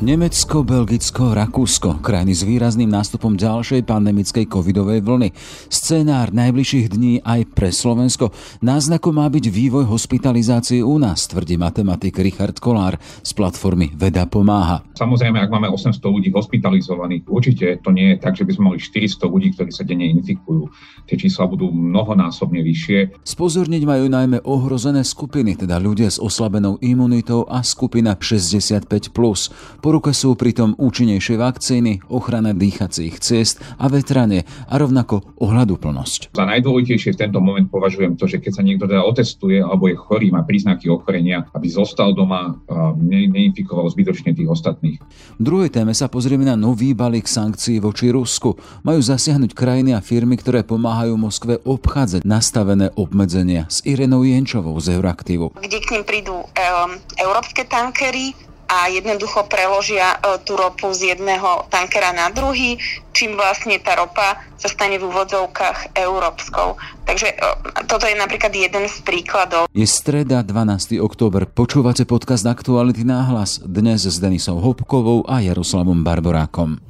Nemecko, 0.00 0.64
Belgicko, 0.64 1.36
Rakúsko, 1.36 2.00
krajiny 2.00 2.32
s 2.32 2.40
výrazným 2.40 2.88
nástupom 2.88 3.36
ďalšej 3.36 3.84
pandemickej 3.84 4.48
covidovej 4.48 5.04
vlny. 5.04 5.28
Scenár 5.68 6.32
najbližších 6.32 6.96
dní 6.96 7.20
aj 7.20 7.44
pre 7.52 7.68
Slovensko. 7.68 8.32
Náznakom 8.64 9.20
má 9.20 9.28
byť 9.28 9.52
vývoj 9.52 9.84
hospitalizácie 9.84 10.80
u 10.80 10.96
nás, 10.96 11.28
tvrdí 11.28 11.60
matematik 11.60 12.16
Richard 12.16 12.56
Kolár 12.64 12.96
z 13.20 13.30
platformy 13.36 13.92
Veda 13.92 14.24
pomáha. 14.24 14.80
Samozrejme, 14.96 15.36
ak 15.36 15.52
máme 15.52 15.68
800 15.68 16.00
ľudí 16.08 16.32
hospitalizovaných, 16.32 17.28
určite 17.28 17.76
to 17.84 17.92
nie 17.92 18.16
je 18.16 18.24
tak, 18.24 18.40
že 18.40 18.48
by 18.48 18.56
sme 18.56 18.64
mali 18.72 18.78
400 18.80 19.20
ľudí, 19.28 19.52
ktorí 19.52 19.68
sa 19.68 19.84
denne 19.84 20.08
infikujú. 20.08 20.64
Tie 21.12 21.20
čísla 21.20 21.44
budú 21.44 21.68
mnohonásobne 21.68 22.64
vyššie. 22.64 23.20
Spozorniť 23.20 23.82
majú 23.84 24.08
najmä 24.08 24.48
ohrozené 24.48 25.04
skupiny, 25.04 25.60
teda 25.60 25.76
ľudia 25.76 26.08
s 26.08 26.16
oslabenou 26.16 26.80
imunitou 26.80 27.44
a 27.44 27.60
skupina 27.60 28.16
65+. 28.16 29.12
Po 29.84 29.89
po 29.90 29.98
ruke 29.98 30.14
sú 30.14 30.38
pritom 30.38 30.78
účinnejšie 30.78 31.34
vakcíny, 31.34 32.06
ochrana 32.14 32.54
dýchacích 32.54 33.18
ciest 33.18 33.58
a 33.74 33.90
vetranie 33.90 34.46
a 34.70 34.78
rovnako 34.78 35.34
ohľaduplnosť. 35.42 36.30
Za 36.30 36.46
najdôležitejšie 36.46 37.18
v 37.18 37.20
tento 37.26 37.42
moment 37.42 37.66
považujem 37.66 38.14
to, 38.14 38.30
že 38.30 38.38
keď 38.38 38.52
sa 38.54 38.62
niekto 38.62 38.86
teda 38.86 39.02
otestuje 39.02 39.58
alebo 39.58 39.90
je 39.90 39.98
chorý, 39.98 40.30
má 40.30 40.46
príznaky 40.46 40.86
ochorenia, 40.86 41.42
aby 41.50 41.66
zostal 41.66 42.14
doma 42.14 42.54
a 42.70 42.94
ne, 42.94 43.26
neinfikoval 43.34 43.90
zbytočne 43.90 44.30
tých 44.30 44.46
ostatných. 44.46 45.02
V 45.02 45.42
druhej 45.42 45.74
téme 45.74 45.90
sa 45.90 46.06
pozrieme 46.06 46.46
na 46.46 46.54
nový 46.54 46.94
balík 46.94 47.26
sankcií 47.26 47.82
voči 47.82 48.14
Rusku. 48.14 48.54
Majú 48.86 49.02
zasiahnuť 49.02 49.58
krajiny 49.58 49.98
a 49.98 49.98
firmy, 49.98 50.38
ktoré 50.38 50.62
pomáhajú 50.62 51.18
Moskve 51.18 51.58
obchádzať 51.66 52.22
nastavené 52.22 52.94
obmedzenia 52.94 53.66
s 53.66 53.82
Irenou 53.82 54.22
Jenčovou 54.22 54.78
z 54.78 54.94
Euraktivu. 54.94 55.50
Kde 55.58 55.82
k 55.82 55.98
nim 55.98 56.06
prídu 56.06 56.46
um, 56.46 56.46
európske 57.18 57.66
tankery, 57.66 58.38
a 58.70 58.86
jednoducho 58.86 59.50
preložia 59.50 60.14
e, 60.14 60.38
tú 60.46 60.54
ropu 60.54 60.94
z 60.94 61.18
jedného 61.18 61.66
tankera 61.66 62.14
na 62.14 62.30
druhý, 62.30 62.78
čím 63.10 63.34
vlastne 63.34 63.82
tá 63.82 63.98
ropa 63.98 64.38
sa 64.54 64.70
stane 64.70 65.02
v 65.02 65.10
úvodzovkách 65.10 65.98
európskou. 65.98 66.78
Takže 67.02 67.34
e, 67.34 67.36
toto 67.90 68.06
je 68.06 68.14
napríklad 68.14 68.54
jeden 68.54 68.86
z 68.86 68.96
príkladov. 69.02 69.66
Je 69.74 69.86
streda 69.90 70.46
12. 70.46 71.02
október. 71.02 71.50
Počúvate 71.50 72.06
podcast 72.06 72.46
Aktuality 72.46 73.02
náhlas 73.02 73.58
dnes 73.58 74.06
s 74.06 74.22
Denisou 74.22 74.62
Hopkovou 74.62 75.26
a 75.26 75.42
Jaroslavom 75.42 76.06
Barborákom. 76.06 76.89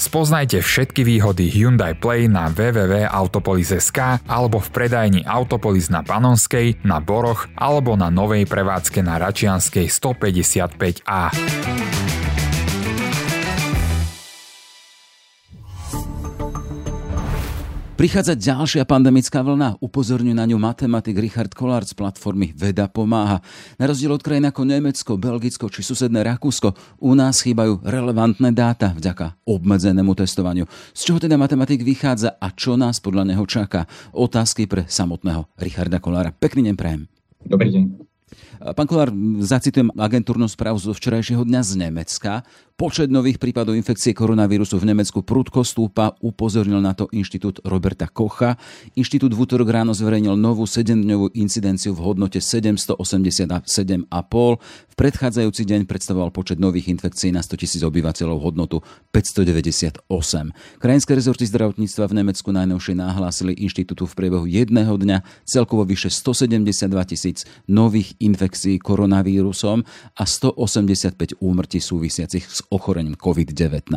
Spoznajte 0.00 0.64
všetky 0.64 1.04
výhody 1.04 1.52
Hyundai 1.52 1.92
Play 1.92 2.24
na 2.24 2.48
www.autopolis.sk 2.48 4.24
alebo 4.24 4.56
v 4.56 4.68
predajni 4.72 5.20
Autopolis 5.28 5.92
na 5.92 6.00
Panonskej, 6.00 6.80
na 6.88 7.04
Boroch 7.04 7.52
alebo 7.52 8.00
na 8.00 8.08
novej 8.08 8.48
prevádzke 8.48 9.04
na 9.04 9.20
Račianskej 9.20 9.92
155A. 9.92 11.99
Prichádza 18.00 18.32
ďalšia 18.32 18.88
pandemická 18.88 19.44
vlna, 19.44 19.76
upozorňuje 19.76 20.32
na 20.32 20.48
ňu 20.48 20.56
matematik 20.56 21.20
Richard 21.20 21.52
Kolár 21.52 21.84
z 21.84 21.92
platformy 21.92 22.48
Veda 22.56 22.88
pomáha. 22.88 23.44
Na 23.76 23.84
rozdiel 23.84 24.16
od 24.16 24.24
krajín 24.24 24.48
ako 24.48 24.64
Nemecko, 24.64 25.20
Belgicko 25.20 25.68
či 25.68 25.84
susedné 25.84 26.24
Rakúsko, 26.24 26.72
u 26.96 27.12
nás 27.12 27.44
chýbajú 27.44 27.84
relevantné 27.84 28.56
dáta 28.56 28.96
vďaka 28.96 29.44
obmedzenému 29.44 30.16
testovaniu. 30.16 30.64
Z 30.96 31.12
čoho 31.12 31.20
teda 31.20 31.36
matematik 31.36 31.84
vychádza 31.84 32.40
a 32.40 32.48
čo 32.56 32.80
nás 32.80 33.04
podľa 33.04 33.36
neho 33.36 33.44
čaká? 33.44 33.84
Otázky 34.16 34.64
pre 34.64 34.88
samotného 34.88 35.52
Richarda 35.60 36.00
Kolára. 36.00 36.32
Pekný 36.32 36.72
deň 36.72 36.76
prajem. 36.80 37.04
Dobrý 37.44 37.68
deň. 37.68 37.84
Pán 38.60 38.84
Kolár, 38.84 39.08
zacitujem 39.40 39.88
agentúrnu 39.96 40.44
správu 40.44 40.76
zo 40.76 40.92
včerajšieho 40.92 41.48
dňa 41.48 41.60
z 41.64 41.72
Nemecka. 41.80 42.44
Počet 42.76 43.08
nových 43.08 43.40
prípadov 43.40 43.72
infekcie 43.72 44.12
koronavírusu 44.12 44.76
v 44.76 44.92
Nemecku 44.92 45.24
prudko 45.24 45.64
stúpa, 45.64 46.12
upozornil 46.20 46.80
na 46.80 46.92
to 46.92 47.08
Inštitút 47.12 47.64
Roberta 47.64 48.04
Kocha. 48.04 48.60
Inštitút 49.00 49.32
v 49.32 49.40
útorok 49.48 49.68
ráno 49.72 49.96
zverejnil 49.96 50.36
novú 50.36 50.68
7-dňovú 50.68 51.32
incidenciu 51.40 51.96
v 51.96 52.04
hodnote 52.04 52.40
787,5. 52.40 53.64
V 54.60 54.94
predchádzajúci 54.96 55.62
deň 55.64 55.80
predstavoval 55.88 56.28
počet 56.28 56.60
nových 56.60 56.92
infekcií 56.92 57.32
na 57.32 57.40
100 57.40 57.64
tisíc 57.64 57.80
obyvateľov 57.80 58.44
hodnotu 58.44 58.84
598. 59.12 60.04
Krajinské 60.80 61.12
rezorty 61.16 61.48
zdravotníctva 61.48 62.04
v 62.12 62.16
Nemecku 62.16 62.48
najnovšie 62.52 62.92
nahlásili 62.96 63.56
inštitútu 63.56 64.04
v 64.04 64.12
priebehu 64.16 64.44
jedného 64.44 65.00
dňa 65.00 65.48
celkovo 65.48 65.88
vyše 65.88 66.12
172 66.12 66.76
tisíc 67.08 67.48
nových 67.64 68.16
infekcií 68.20 68.49
koronavírusom 68.80 69.78
a 70.16 70.24
185 70.24 71.38
úmrtí 71.42 71.78
súvisiacich 71.78 72.44
s 72.46 72.60
ochorením 72.70 73.14
COVID-19. 73.16 73.90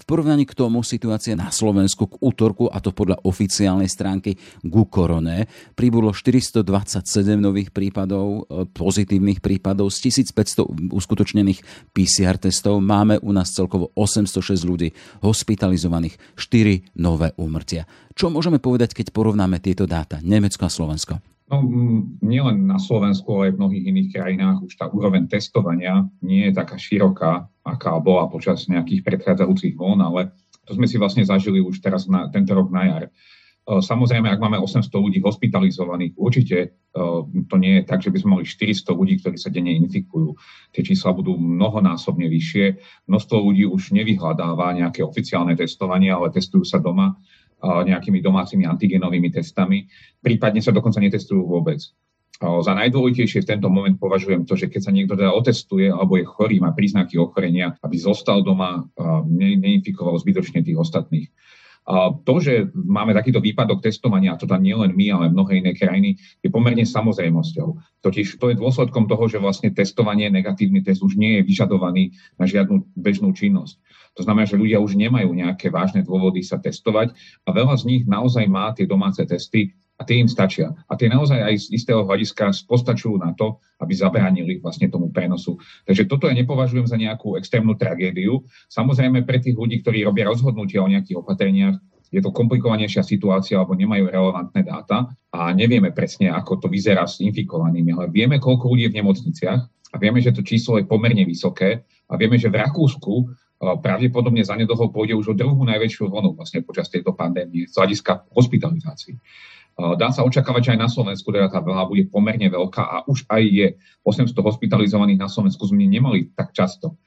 V 0.00 0.04
porovnaní 0.04 0.44
k 0.44 0.56
tomu 0.56 0.82
situácia 0.82 1.38
na 1.38 1.48
Slovensku 1.48 2.06
k 2.10 2.14
útorku, 2.20 2.68
a 2.68 2.82
to 2.82 2.90
podľa 2.92 3.22
oficiálnej 3.24 3.88
stránky 3.88 4.36
ku 4.66 4.86
korone, 4.86 5.48
pribudlo 5.78 6.12
427 6.12 7.40
nových 7.40 7.70
prípadov, 7.70 8.48
e, 8.50 8.66
pozitívnych 8.70 9.40
prípadov 9.40 9.88
z 9.94 10.10
1500 10.10 10.92
uskutočnených 10.92 11.90
PCR 11.94 12.36
testov. 12.36 12.82
Máme 12.82 13.22
u 13.22 13.30
nás 13.32 13.52
celkovo 13.54 13.94
806 13.96 14.66
ľudí 14.66 14.92
hospitalizovaných, 15.22 16.16
4 16.36 16.96
nové 16.98 17.32
úmrtia. 17.36 17.84
Čo 18.14 18.28
môžeme 18.28 18.60
povedať, 18.60 18.92
keď 18.92 19.14
porovnáme 19.14 19.62
tieto 19.62 19.88
dáta 19.88 20.20
Nemecko 20.20 20.66
a 20.66 20.72
Slovensko? 20.72 21.29
No, 21.50 21.66
nielen 22.22 22.70
na 22.70 22.78
Slovensku, 22.78 23.26
ale 23.34 23.50
aj 23.50 23.52
v 23.58 23.60
mnohých 23.60 23.84
iných 23.90 24.08
krajinách 24.14 24.58
už 24.70 24.72
tá 24.78 24.86
úroveň 24.86 25.26
testovania 25.26 26.06
nie 26.22 26.46
je 26.46 26.54
taká 26.54 26.78
široká, 26.78 27.50
aká 27.66 27.98
bola 27.98 28.30
počas 28.30 28.70
nejakých 28.70 29.02
predchádzajúcich 29.02 29.74
vln, 29.74 29.98
ale 29.98 30.30
to 30.62 30.78
sme 30.78 30.86
si 30.86 30.94
vlastne 30.94 31.26
zažili 31.26 31.58
už 31.58 31.82
teraz 31.82 32.06
na, 32.06 32.30
tento 32.30 32.54
rok 32.54 32.70
na 32.70 32.82
jar. 32.86 33.04
E, 33.06 33.10
samozrejme, 33.82 34.30
ak 34.30 34.38
máme 34.38 34.62
800 34.62 34.94
ľudí 34.94 35.18
hospitalizovaných, 35.18 36.14
určite 36.14 36.56
e, 36.62 36.68
to 37.26 37.56
nie 37.58 37.82
je 37.82 37.82
tak, 37.82 37.98
že 37.98 38.14
by 38.14 38.18
sme 38.22 38.30
mali 38.38 38.44
400 38.46 38.86
ľudí, 38.94 39.18
ktorí 39.18 39.34
sa 39.34 39.50
denne 39.50 39.74
infikujú. 39.74 40.38
Tie 40.70 40.86
čísla 40.86 41.10
budú 41.10 41.34
mnohonásobne 41.34 42.30
vyššie. 42.30 42.78
Množstvo 43.10 43.36
ľudí 43.42 43.66
už 43.66 43.90
nevyhľadáva 43.90 44.70
nejaké 44.78 45.02
oficiálne 45.02 45.58
testovanie, 45.58 46.14
ale 46.14 46.30
testujú 46.30 46.62
sa 46.62 46.78
doma 46.78 47.18
nejakými 47.60 48.24
domácimi 48.24 48.64
antigenovými 48.64 49.28
testami, 49.30 49.84
prípadne 50.24 50.64
sa 50.64 50.72
dokonca 50.72 51.00
netestujú 51.00 51.44
vôbec. 51.44 51.80
Za 52.40 52.72
najdôležitejšie 52.72 53.44
v 53.44 53.50
tento 53.52 53.68
moment 53.68 53.92
považujem 54.00 54.48
to, 54.48 54.56
že 54.56 54.72
keď 54.72 54.80
sa 54.80 54.94
niekto 54.96 55.12
teda 55.12 55.28
otestuje 55.28 55.92
alebo 55.92 56.16
je 56.16 56.24
chorý, 56.24 56.56
má 56.56 56.72
príznaky 56.72 57.20
ochorenia, 57.20 57.76
aby 57.84 58.00
zostal 58.00 58.40
doma, 58.40 58.88
ne, 59.28 59.60
neinfikoval 59.60 60.16
zbytočne 60.16 60.64
tých 60.64 60.80
ostatných. 60.80 61.28
A 61.90 62.14
to, 62.22 62.38
že 62.38 62.70
máme 62.70 63.10
takýto 63.10 63.42
výpadok 63.42 63.82
testovania, 63.82 64.38
a 64.38 64.38
to 64.38 64.46
tam 64.46 64.62
nie 64.62 64.78
len 64.78 64.94
my, 64.94 65.06
ale 65.10 65.34
mnohé 65.34 65.58
iné 65.58 65.74
krajiny, 65.74 66.22
je 66.38 66.46
pomerne 66.46 66.86
samozrejmosťou. 66.86 67.98
Totiž 68.06 68.38
to 68.38 68.54
je 68.54 68.60
dôsledkom 68.62 69.10
toho, 69.10 69.26
že 69.26 69.42
vlastne 69.42 69.74
testovanie, 69.74 70.30
negatívny 70.30 70.86
test 70.86 71.02
už 71.02 71.18
nie 71.18 71.42
je 71.42 71.50
vyžadovaný 71.50 72.14
na 72.38 72.46
žiadnu 72.46 72.94
bežnú 72.94 73.34
činnosť. 73.34 73.82
To 74.14 74.22
znamená, 74.22 74.46
že 74.46 74.54
ľudia 74.54 74.78
už 74.78 74.94
nemajú 74.94 75.34
nejaké 75.34 75.66
vážne 75.74 76.06
dôvody 76.06 76.46
sa 76.46 76.62
testovať 76.62 77.10
a 77.42 77.48
veľa 77.50 77.74
z 77.74 77.82
nich 77.90 78.02
naozaj 78.06 78.46
má 78.46 78.70
tie 78.70 78.86
domáce 78.86 79.26
testy 79.26 79.74
a 80.00 80.02
tie 80.08 80.16
im 80.16 80.32
stačia. 80.32 80.72
A 80.88 80.96
tie 80.96 81.12
naozaj 81.12 81.36
aj 81.36 81.68
z 81.68 81.76
istého 81.76 82.08
hľadiska 82.08 82.56
postačujú 82.64 83.20
na 83.20 83.36
to, 83.36 83.60
aby 83.84 83.92
zabránili 83.92 84.56
vlastne 84.56 84.88
tomu 84.88 85.12
prenosu. 85.12 85.60
Takže 85.84 86.08
toto 86.08 86.24
ja 86.24 86.32
nepovažujem 86.32 86.88
za 86.88 86.96
nejakú 86.96 87.36
extrémnu 87.36 87.76
tragédiu. 87.76 88.40
Samozrejme 88.72 89.28
pre 89.28 89.44
tých 89.44 89.60
ľudí, 89.60 89.84
ktorí 89.84 90.00
robia 90.08 90.24
rozhodnutia 90.24 90.80
o 90.80 90.88
nejakých 90.88 91.20
opatreniach, 91.20 91.76
je 92.10 92.18
to 92.18 92.34
komplikovanejšia 92.34 93.06
situácia, 93.06 93.54
alebo 93.54 93.78
nemajú 93.78 94.10
relevantné 94.10 94.66
dáta 94.66 95.06
a 95.30 95.54
nevieme 95.54 95.94
presne, 95.94 96.32
ako 96.32 96.64
to 96.64 96.66
vyzerá 96.66 97.06
s 97.06 97.22
infikovanými, 97.22 97.94
ale 97.94 98.10
vieme, 98.10 98.42
koľko 98.42 98.66
ľudí 98.66 98.90
je 98.90 98.92
v 98.96 98.98
nemocniciach 98.98 99.60
a 99.94 99.96
vieme, 100.00 100.18
že 100.18 100.34
to 100.34 100.42
číslo 100.42 100.82
je 100.82 100.90
pomerne 100.90 101.22
vysoké 101.22 101.86
a 102.10 102.18
vieme, 102.18 102.34
že 102.34 102.50
v 102.50 102.58
Rakúsku 102.66 103.30
pravdepodobne 103.60 104.40
zanedlho 104.40 104.88
pôjde 104.88 105.14
už 105.20 105.26
o 105.30 105.38
druhú 105.38 105.62
najväčšiu 105.68 106.08
vlnu 106.08 106.32
vlastne 106.32 106.64
počas 106.64 106.88
tejto 106.88 107.12
pandémie 107.12 107.68
z 107.68 107.76
hľadiska 107.76 108.32
hospitalizácií. 108.32 109.20
Dá 109.96 110.12
sa 110.12 110.22
očakávať, 110.22 110.62
že 110.62 110.72
aj 110.76 110.80
na 110.80 110.90
Slovensku 110.92 111.32
teda 111.32 111.48
tá 111.48 111.64
vlna 111.64 111.84
bude 111.88 112.04
pomerne 112.12 112.46
veľká 112.46 112.82
a 112.82 112.96
už 113.08 113.24
aj 113.28 113.42
je 113.42 113.66
800 114.04 114.36
hospitalizovaných 114.36 115.20
na 115.20 115.28
Slovensku 115.28 115.64
sme 115.64 115.88
nemali 115.88 116.32
tak 116.36 116.52
často. 116.52 117.00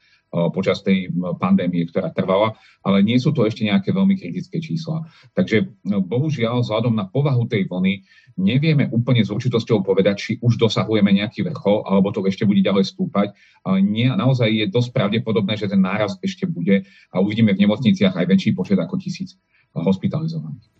Počas 0.50 0.82
tej 0.82 1.14
pandémie, 1.38 1.86
ktorá 1.86 2.10
trvala, 2.10 2.58
ale 2.82 3.06
nie 3.06 3.22
sú 3.22 3.30
to 3.30 3.46
ešte 3.46 3.62
nejaké 3.62 3.94
veľmi 3.94 4.18
kritické 4.18 4.58
čísla. 4.58 5.06
Takže 5.38 5.70
bohužiaľ, 5.86 6.66
vzhľadom 6.66 6.90
na 6.90 7.06
povahu 7.06 7.46
tej 7.46 7.70
vlny, 7.70 8.02
nevieme 8.34 8.90
úplne 8.90 9.22
s 9.22 9.30
určitosťou 9.30 9.86
povedať, 9.86 10.14
či 10.18 10.32
už 10.42 10.58
dosahujeme 10.58 11.14
nejaký 11.14 11.46
vrchol, 11.46 11.86
alebo 11.86 12.10
to 12.10 12.26
ešte 12.26 12.42
bude 12.42 12.66
ďalej 12.66 12.90
stúpať. 12.90 13.30
Ale 13.62 13.78
nie, 13.78 14.10
naozaj 14.10 14.50
je 14.50 14.66
dosť 14.66 14.90
pravdepodobné, 14.90 15.54
že 15.54 15.70
ten 15.70 15.78
náraz 15.78 16.18
ešte 16.18 16.50
bude 16.50 16.82
a 17.14 17.22
uvidíme 17.22 17.54
v 17.54 17.62
nemocniciach 17.62 18.18
aj 18.18 18.26
väčší 18.26 18.58
počet 18.58 18.76
ako 18.76 18.98
tisíc 18.98 19.38
hospitalizovaných. 19.74 20.70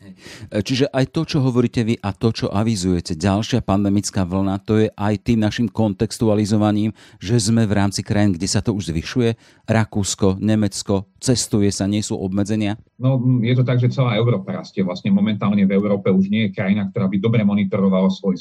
Čiže 0.54 0.86
aj 0.86 1.10
to, 1.10 1.26
čo 1.26 1.42
hovoríte 1.42 1.82
vy 1.82 1.98
a 1.98 2.14
to, 2.14 2.30
čo 2.30 2.46
avizujete, 2.46 3.18
ďalšia 3.18 3.66
pandemická 3.66 4.22
vlna, 4.22 4.62
to 4.62 4.86
je 4.86 4.88
aj 4.94 5.14
tým 5.18 5.42
našim 5.42 5.66
kontextualizovaním, 5.66 6.94
že 7.18 7.34
sme 7.42 7.66
v 7.66 7.74
rámci 7.74 8.06
krajín, 8.06 8.38
kde 8.38 8.46
sa 8.46 8.62
to 8.62 8.70
už 8.70 8.94
zvyšuje, 8.94 9.34
Rakúsko, 9.64 10.36
Nemecko, 10.44 11.08
cestuje 11.16 11.72
sa, 11.72 11.88
nie 11.88 12.04
sú 12.04 12.20
obmedzenia? 12.20 12.76
No, 13.00 13.16
je 13.40 13.54
to 13.56 13.64
tak, 13.64 13.80
že 13.80 13.94
celá 13.94 14.16
Európa 14.20 14.52
rastie. 14.52 14.84
Vlastne 14.84 15.08
momentálne 15.08 15.64
v 15.64 15.72
Európe 15.72 16.12
už 16.12 16.28
nie 16.28 16.48
je 16.48 16.54
krajina, 16.56 16.88
ktorá 16.92 17.08
by 17.08 17.16
dobre 17.16 17.40
monitorovala 17.42 18.12
svoj 18.12 18.36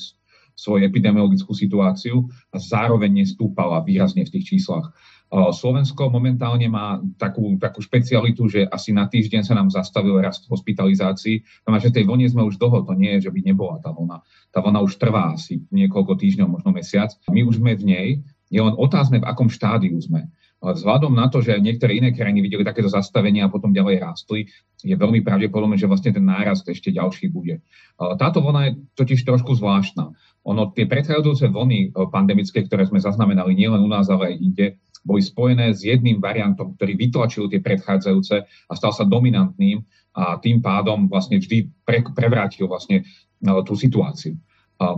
svoju 0.53 0.85
epidemiologickú 0.85 1.49
situáciu 1.57 2.29
a 2.53 2.61
zároveň 2.61 3.25
nestúpala 3.25 3.81
výrazne 3.81 4.21
v 4.21 4.37
tých 4.37 4.53
číslach. 4.53 4.93
Slovensko 5.33 6.13
momentálne 6.13 6.69
má 6.69 7.01
takú, 7.17 7.57
takú 7.57 7.81
špecialitu, 7.81 8.45
že 8.45 8.69
asi 8.69 8.93
na 8.93 9.09
týždeň 9.09 9.41
sa 9.41 9.57
nám 9.57 9.73
zastavil 9.73 10.13
rast 10.21 10.45
hospitalizácií. 10.45 11.41
Znamená, 11.65 11.81
že 11.81 11.89
tej 11.89 12.05
vlne 12.05 12.29
sme 12.29 12.45
už 12.45 12.61
dlho, 12.61 12.85
to 12.85 12.93
nie 12.93 13.17
je, 13.17 13.25
že 13.25 13.33
by 13.33 13.39
nebola 13.41 13.81
tá 13.81 13.89
vlna. 13.89 14.21
Tá 14.53 14.61
vlna 14.61 14.85
už 14.85 14.93
trvá 15.01 15.33
asi 15.33 15.65
niekoľko 15.73 16.21
týždňov, 16.21 16.61
možno 16.61 16.69
mesiac. 16.69 17.09
My 17.33 17.41
už 17.41 17.57
sme 17.57 17.73
v 17.73 17.83
nej, 17.89 18.07
je 18.53 18.61
len 18.61 18.77
otázne, 18.77 19.17
v 19.17 19.25
akom 19.25 19.49
štádiu 19.49 19.97
sme. 19.97 20.29
Ale 20.63 20.79
vzhľadom 20.79 21.11
na 21.11 21.27
to, 21.27 21.43
že 21.43 21.59
niektoré 21.59 21.99
iné 21.99 22.15
krajiny 22.15 22.39
videli 22.39 22.63
takéto 22.63 22.87
zastavenia 22.87 23.45
a 23.45 23.51
potom 23.51 23.75
ďalej 23.75 23.99
rástli, 23.99 24.47
je 24.79 24.95
veľmi 24.95 25.19
pravdepodobné, 25.19 25.75
že 25.75 25.91
vlastne 25.91 26.15
ten 26.15 26.23
nárast 26.23 26.63
ešte 26.63 26.87
ďalší 26.87 27.27
bude. 27.27 27.59
Táto 27.99 28.39
vlna 28.39 28.61
je 28.63 28.71
totiž 28.95 29.27
trošku 29.27 29.59
zvláštna. 29.59 30.15
Ono, 30.47 30.71
tie 30.71 30.87
predchádzajúce 30.87 31.51
vlny 31.51 31.79
e, 31.87 31.87
pandemické, 32.11 32.67
ktoré 32.67 32.83
sme 32.83 32.99
zaznamenali 32.99 33.55
nielen 33.55 33.79
u 33.79 33.87
nás, 33.87 34.11
ale 34.11 34.35
aj 34.35 34.43
inde, 34.43 34.67
boli 35.03 35.23
spojené 35.23 35.71
s 35.71 35.83
jedným 35.83 36.19
variantom, 36.19 36.75
ktorý 36.75 36.95
vytlačil 36.95 37.51
tie 37.51 37.63
predchádzajúce 37.63 38.35
a 38.43 38.73
stal 38.75 38.91
sa 38.95 39.07
dominantným 39.07 39.83
a 40.15 40.39
tým 40.39 40.63
pádom 40.63 41.11
vlastne 41.11 41.39
vždy 41.39 41.71
pre, 41.83 42.03
prevrátil 42.11 42.67
vlastne 42.67 43.03
no, 43.43 43.63
tú 43.63 43.75
situáciu. 43.75 44.39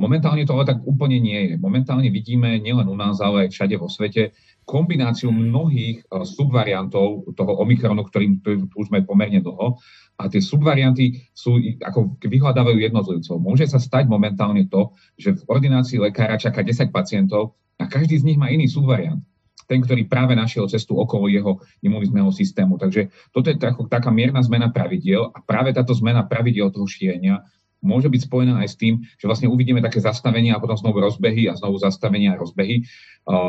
Momentálne 0.02 0.42
to 0.48 0.58
ale 0.58 0.66
tak 0.66 0.82
úplne 0.82 1.22
nie 1.22 1.40
je. 1.52 1.54
Momentálne 1.62 2.10
vidíme 2.10 2.58
nielen 2.58 2.90
u 2.90 2.98
nás, 2.98 3.22
ale 3.22 3.46
aj 3.46 3.54
všade 3.54 3.76
vo 3.78 3.86
svete 3.86 4.34
kombináciu 4.66 5.30
mnohých 5.30 6.02
e, 6.02 6.26
subvariantov 6.26 7.38
toho 7.38 7.52
Omikronu, 7.62 8.02
ktorým 8.02 8.42
tu 8.42 8.66
sme 8.82 9.06
pomerne 9.06 9.38
dlho. 9.46 9.78
A 10.18 10.32
tie 10.32 10.42
subvarianty 10.42 11.30
sú, 11.36 11.62
ako 11.84 12.18
vyhľadávajú 12.24 12.78
jednotlivcov. 12.82 13.36
Môže 13.38 13.70
sa 13.70 13.78
stať 13.78 14.10
momentálne 14.10 14.66
to, 14.66 14.96
že 15.20 15.38
v 15.38 15.44
ordinácii 15.46 16.02
lekára 16.02 16.40
čaká 16.42 16.66
10 16.66 16.90
pacientov 16.90 17.60
a 17.78 17.86
každý 17.86 18.18
z 18.18 18.26
nich 18.34 18.40
má 18.40 18.50
iný 18.50 18.66
subvariant 18.66 19.22
ten, 19.66 19.82
ktorý 19.82 20.06
práve 20.06 20.38
našiel 20.38 20.70
cestu 20.70 20.94
okolo 20.94 21.26
jeho 21.26 21.58
imunitného 21.82 22.30
systému. 22.30 22.78
Takže 22.78 23.10
toto 23.34 23.50
je 23.50 23.58
taká 23.90 24.14
mierna 24.14 24.40
zmena 24.46 24.70
pravidiel 24.70 25.34
a 25.34 25.42
práve 25.42 25.74
táto 25.74 25.98
zmena 25.98 26.22
pravidiel 26.22 26.70
toho 26.70 26.86
šírenia 26.86 27.42
môže 27.86 28.10
byť 28.10 28.22
spojená 28.26 28.66
aj 28.66 28.70
s 28.74 28.80
tým, 28.82 29.06
že 29.16 29.30
vlastne 29.30 29.48
uvidíme 29.48 29.80
také 29.80 30.02
zastavenia 30.02 30.58
a 30.58 30.62
potom 30.62 30.76
znovu 30.76 31.06
rozbehy 31.06 31.48
a 31.48 31.54
znovu 31.54 31.78
zastavenia 31.78 32.34
a 32.34 32.42
rozbehy. 32.42 32.82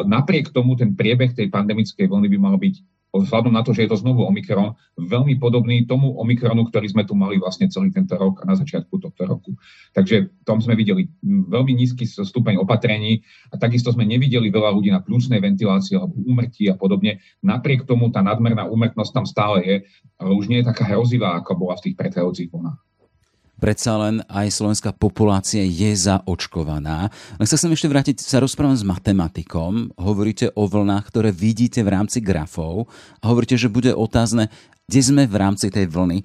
Napriek 0.07 0.53
tomu 0.53 0.77
ten 0.77 0.93
priebeh 0.93 1.33
tej 1.33 1.49
pandemickej 1.49 2.07
vlny 2.07 2.29
by 2.31 2.39
mal 2.39 2.61
byť 2.61 2.77
vzhľadom 3.17 3.49
na 3.49 3.65
to, 3.65 3.73
že 3.73 3.89
je 3.89 3.97
to 3.97 4.03
znovu 4.05 4.29
Omikron, 4.29 4.77
veľmi 5.01 5.41
podobný 5.41 5.89
tomu 5.89 6.13
Omikronu, 6.21 6.69
ktorý 6.69 6.85
sme 6.93 7.09
tu 7.09 7.17
mali 7.17 7.41
vlastne 7.41 7.65
celý 7.65 7.89
tento 7.89 8.13
rok 8.13 8.45
a 8.45 8.49
na 8.49 8.53
začiatku 8.53 8.93
tohto 9.01 9.25
roku. 9.25 9.57
Takže 9.97 10.45
tom 10.45 10.61
sme 10.61 10.77
videli 10.77 11.09
veľmi 11.25 11.73
nízky 11.73 12.05
stupeň 12.05 12.61
opatrení 12.61 13.25
a 13.49 13.57
takisto 13.57 13.89
sme 13.89 14.05
nevideli 14.05 14.53
veľa 14.53 14.69
ľudí 14.69 14.93
na 14.93 15.01
plúcnej 15.01 15.41
ventilácii 15.41 15.97
alebo 15.97 16.13
úmrtí 16.29 16.69
a 16.69 16.77
podobne. 16.77 17.25
Napriek 17.41 17.89
tomu 17.89 18.13
tá 18.13 18.21
nadmerná 18.21 18.69
úmrtnosť 18.69 19.13
tam 19.17 19.25
stále 19.25 19.65
je, 19.65 19.77
ale 20.21 20.31
už 20.37 20.53
nie 20.53 20.61
je 20.61 20.69
taká 20.69 20.85
hrozivá, 20.85 21.41
ako 21.41 21.57
bola 21.57 21.81
v 21.81 21.89
tých 21.89 21.97
predchádzajúcich 21.97 22.53
vlnách 22.53 22.86
predsa 23.57 23.97
len 23.97 24.21
aj 24.29 24.53
slovenská 24.53 24.93
populácia 24.97 25.65
je 25.65 25.91
zaočkovaná. 25.97 27.09
Len 27.41 27.47
sa 27.49 27.57
chcem 27.57 27.73
ešte 27.73 27.89
vrátiť, 27.89 28.17
sa 28.21 28.41
rozprávam 28.41 28.77
s 28.77 28.85
matematikom, 28.85 29.97
hovoríte 29.97 30.53
o 30.53 30.69
vlnách, 30.69 31.05
ktoré 31.09 31.33
vidíte 31.33 31.81
v 31.81 31.93
rámci 31.93 32.21
grafov 32.21 32.89
a 33.21 33.33
hovoríte, 33.33 33.57
že 33.57 33.73
bude 33.73 33.97
otázne, 33.97 34.53
kde 34.87 35.01
sme 35.03 35.23
v 35.27 35.37
rámci 35.37 35.67
tej 35.73 35.91
vlny. 35.91 36.23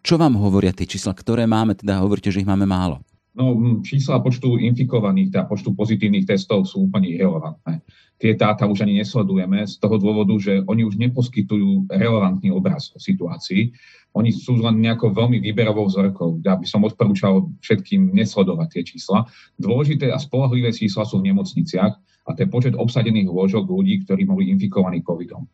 Čo 0.00 0.16
vám 0.16 0.38
hovoria 0.40 0.72
tie 0.72 0.88
čísla, 0.88 1.12
ktoré 1.12 1.44
máme, 1.44 1.76
teda 1.76 2.00
hovoríte, 2.00 2.32
že 2.32 2.40
ich 2.40 2.48
máme 2.48 2.64
málo? 2.64 3.04
No, 3.30 3.54
čísla 3.86 4.18
počtu 4.18 4.58
infikovaných 4.58 5.36
a 5.38 5.46
počtu 5.46 5.70
pozitívnych 5.70 6.26
testov 6.26 6.66
sú 6.66 6.90
úplne 6.90 7.14
irrelevantné. 7.14 7.78
Tie 8.20 8.36
dáta 8.36 8.68
už 8.68 8.84
ani 8.84 9.00
nesledujeme 9.00 9.64
z 9.64 9.80
toho 9.80 9.96
dôvodu, 9.96 10.36
že 10.36 10.60
oni 10.68 10.84
už 10.84 11.00
neposkytujú 11.00 11.88
relevantný 11.88 12.52
obraz 12.52 12.92
o 12.92 13.00
situácii 13.00 13.72
oni 14.10 14.34
sú 14.34 14.58
len 14.58 14.82
nejakou 14.82 15.14
veľmi 15.14 15.38
výberovou 15.38 15.86
vzorkou. 15.86 16.42
Ja 16.42 16.58
by 16.58 16.66
som 16.66 16.82
odporúčal 16.82 17.46
všetkým 17.62 18.10
nesledovať 18.10 18.68
tie 18.74 18.82
čísla. 18.82 19.30
Dôležité 19.54 20.10
a 20.10 20.18
spolahlivé 20.18 20.74
čísla 20.74 21.06
sú 21.06 21.22
v 21.22 21.30
nemocniciach 21.30 21.94
a 22.26 22.30
to 22.34 22.42
je 22.42 22.50
počet 22.50 22.74
obsadených 22.74 23.30
lôžok 23.30 23.70
ľudí, 23.70 24.02
ktorí 24.02 24.26
boli 24.26 24.50
infikovaní 24.50 25.00
covidom. 25.06 25.46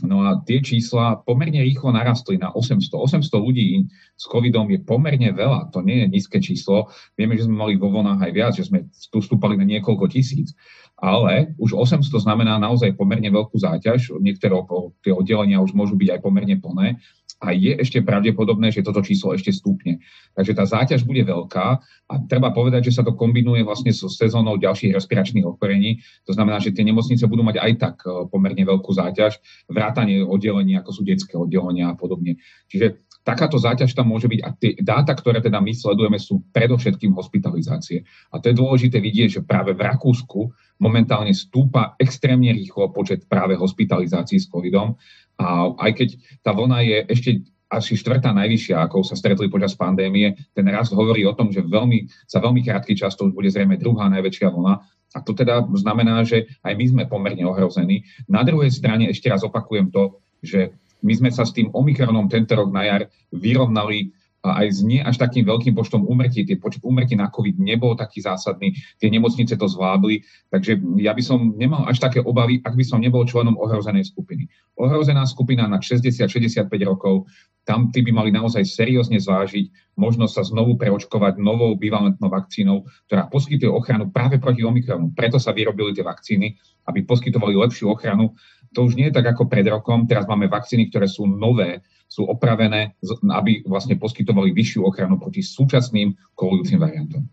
No 0.00 0.24
a 0.24 0.40
tie 0.48 0.64
čísla 0.64 1.20
pomerne 1.20 1.60
rýchlo 1.60 1.92
narastli 1.92 2.40
na 2.40 2.48
800. 2.56 2.88
800 2.88 3.36
ľudí 3.36 3.84
s 4.16 4.24
covidom 4.24 4.64
je 4.72 4.80
pomerne 4.80 5.28
veľa, 5.36 5.68
to 5.68 5.84
nie 5.84 6.00
je 6.00 6.06
nízke 6.08 6.40
číslo. 6.40 6.88
Vieme, 7.20 7.36
že 7.36 7.44
sme 7.44 7.60
mali 7.60 7.76
vo 7.76 7.92
vlnách 7.92 8.24
aj 8.24 8.32
viac, 8.32 8.52
že 8.56 8.64
sme 8.64 8.88
tu 8.88 9.20
stúpali 9.20 9.60
na 9.60 9.68
niekoľko 9.68 10.08
tisíc. 10.08 10.56
Ale 11.00 11.56
už 11.56 11.74
800 11.74 12.12
znamená 12.20 12.60
naozaj 12.60 12.92
pomerne 12.92 13.32
veľkú 13.32 13.56
záťaž. 13.56 14.20
Niektoré 14.20 14.52
tie 15.00 15.16
oddelenia 15.16 15.64
už 15.64 15.72
môžu 15.72 15.96
byť 15.96 16.08
aj 16.12 16.20
pomerne 16.20 16.56
plné 16.60 17.00
a 17.40 17.56
je 17.56 17.72
ešte 17.72 18.04
pravdepodobné, 18.04 18.68
že 18.68 18.84
toto 18.84 19.00
číslo 19.00 19.32
ešte 19.32 19.48
stúpne. 19.48 20.04
Takže 20.36 20.52
tá 20.52 20.68
záťaž 20.68 21.08
bude 21.08 21.24
veľká 21.24 21.66
a 21.80 22.14
treba 22.28 22.52
povedať, 22.52 22.92
že 22.92 23.00
sa 23.00 23.02
to 23.02 23.16
kombinuje 23.16 23.64
vlastne 23.64 23.96
so 23.96 24.12
sezónou 24.12 24.60
ďalších 24.60 24.92
respiračných 24.92 25.48
ochorení. 25.48 26.04
To 26.28 26.36
znamená, 26.36 26.60
že 26.60 26.76
tie 26.76 26.84
nemocnice 26.84 27.24
budú 27.24 27.40
mať 27.40 27.56
aj 27.64 27.72
tak 27.80 27.96
e, 28.04 28.28
pomerne 28.28 28.60
veľkú 28.60 28.92
záťaž, 28.92 29.40
vrátanie 29.72 30.20
oddelení, 30.20 30.76
ako 30.76 31.00
sú 31.00 31.02
detské 31.02 31.40
oddelenia 31.40 31.88
a 31.88 31.96
podobne. 31.96 32.36
Čiže 32.68 33.00
takáto 33.30 33.62
záťaž 33.62 33.94
tam 33.94 34.10
môže 34.10 34.26
byť 34.26 34.40
a 34.42 34.48
tie 34.58 34.74
dáta, 34.82 35.14
ktoré 35.14 35.38
teda 35.38 35.62
my 35.62 35.70
sledujeme, 35.70 36.18
sú 36.18 36.42
predovšetkým 36.50 37.14
hospitalizácie. 37.14 38.02
A 38.34 38.42
to 38.42 38.50
je 38.50 38.58
dôležité 38.58 38.98
vidieť, 38.98 39.28
že 39.38 39.46
práve 39.46 39.70
v 39.78 39.86
Rakúsku 39.86 40.50
momentálne 40.82 41.30
stúpa 41.30 41.94
extrémne 42.02 42.50
rýchlo 42.50 42.90
počet 42.90 43.30
práve 43.30 43.54
hospitalizácií 43.54 44.42
s 44.42 44.50
covidom 44.50 44.98
a 45.38 45.70
aj 45.78 45.90
keď 45.94 46.08
tá 46.42 46.50
vlna 46.50 46.78
je 46.82 46.98
ešte 47.06 47.30
asi 47.70 47.94
štvrtá 47.94 48.34
najvyššia, 48.34 48.82
ako 48.82 49.06
sa 49.06 49.14
stretli 49.14 49.46
počas 49.46 49.78
pandémie, 49.78 50.34
ten 50.50 50.66
rast 50.66 50.90
hovorí 50.90 51.22
o 51.22 51.38
tom, 51.38 51.54
že 51.54 51.62
veľmi, 51.62 52.26
za 52.26 52.42
veľmi 52.42 52.66
krátky 52.66 52.98
čas 52.98 53.14
to 53.14 53.30
bude 53.30 53.46
zrejme 53.46 53.78
druhá 53.78 54.10
najväčšia 54.10 54.50
vlna. 54.50 54.74
A 55.14 55.18
to 55.22 55.38
teda 55.38 55.62
znamená, 55.78 56.26
že 56.26 56.50
aj 56.66 56.74
my 56.74 56.84
sme 56.90 57.02
pomerne 57.06 57.46
ohrození. 57.46 58.02
Na 58.26 58.42
druhej 58.42 58.74
strane 58.74 59.06
ešte 59.06 59.30
raz 59.30 59.46
opakujem 59.46 59.94
to, 59.94 60.18
že 60.42 60.74
my 61.02 61.12
sme 61.16 61.30
sa 61.32 61.44
s 61.44 61.54
tým 61.56 61.72
Omikronom 61.72 62.28
tento 62.28 62.56
rok 62.56 62.70
na 62.72 62.84
jar 62.86 63.02
vyrovnali 63.32 64.12
aj 64.40 64.66
s 64.72 64.80
nie 64.80 65.04
až 65.04 65.20
takým 65.20 65.44
veľkým 65.44 65.76
počtom 65.76 66.08
úmrtí. 66.08 66.48
Tie 66.48 66.56
počet 66.56 66.80
úmrtí 66.80 67.12
na 67.12 67.28
COVID 67.28 67.60
nebol 67.60 67.92
taký 67.92 68.24
zásadný, 68.24 68.72
tie 68.96 69.12
nemocnice 69.12 69.52
to 69.52 69.66
zvládli, 69.68 70.24
takže 70.48 70.80
ja 70.96 71.12
by 71.12 71.20
som 71.20 71.52
nemal 71.60 71.84
až 71.84 72.00
také 72.00 72.24
obavy, 72.24 72.64
ak 72.64 72.72
by 72.72 72.84
som 72.84 73.04
nebol 73.04 73.28
členom 73.28 73.60
ohrozenej 73.60 74.08
skupiny. 74.08 74.48
Ohrozená 74.80 75.28
skupina 75.28 75.68
na 75.68 75.76
60-65 75.76 76.64
rokov, 76.88 77.28
tam 77.68 77.92
tí 77.92 78.00
by 78.00 78.16
mali 78.16 78.30
naozaj 78.32 78.64
seriózne 78.64 79.20
zvážiť 79.20 79.92
možnosť 80.00 80.32
sa 80.32 80.42
znovu 80.48 80.80
preočkovať 80.80 81.36
novou 81.36 81.76
bivalentnou 81.76 82.32
vakcínou, 82.32 82.88
ktorá 83.04 83.28
poskytuje 83.28 83.68
ochranu 83.68 84.08
práve 84.08 84.40
proti 84.40 84.64
Omikronu. 84.64 85.12
Preto 85.12 85.36
sa 85.36 85.52
vyrobili 85.52 85.92
tie 85.92 86.00
vakcíny, 86.00 86.56
aby 86.88 87.04
poskytovali 87.04 87.52
lepšiu 87.52 87.92
ochranu. 87.92 88.32
To 88.78 88.86
už 88.86 88.94
nie 88.94 89.10
je 89.10 89.16
tak 89.18 89.26
ako 89.34 89.50
pred 89.50 89.66
rokom, 89.66 90.06
teraz 90.06 90.30
máme 90.30 90.46
vakcíny, 90.46 90.90
ktoré 90.90 91.10
sú 91.10 91.26
nové, 91.26 91.82
sú 92.06 92.26
opravené, 92.26 92.94
aby 93.30 93.66
vlastne 93.66 93.98
poskytovali 93.98 94.54
vyššiu 94.54 94.86
ochranu 94.86 95.18
proti 95.18 95.42
súčasným 95.42 96.14
kolujúcim 96.38 96.78
variantom. 96.78 97.26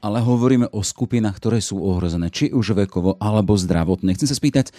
Ale 0.00 0.22
hovoríme 0.22 0.70
o 0.70 0.80
skupinách, 0.80 1.38
ktoré 1.38 1.58
sú 1.58 1.80
ohrozené, 1.82 2.30
či 2.30 2.54
už 2.54 2.74
vekovo 2.86 3.18
alebo 3.18 3.58
zdravotne. 3.58 4.14
Chcem 4.14 4.28
sa 4.30 4.36
spýtať, 4.38 4.70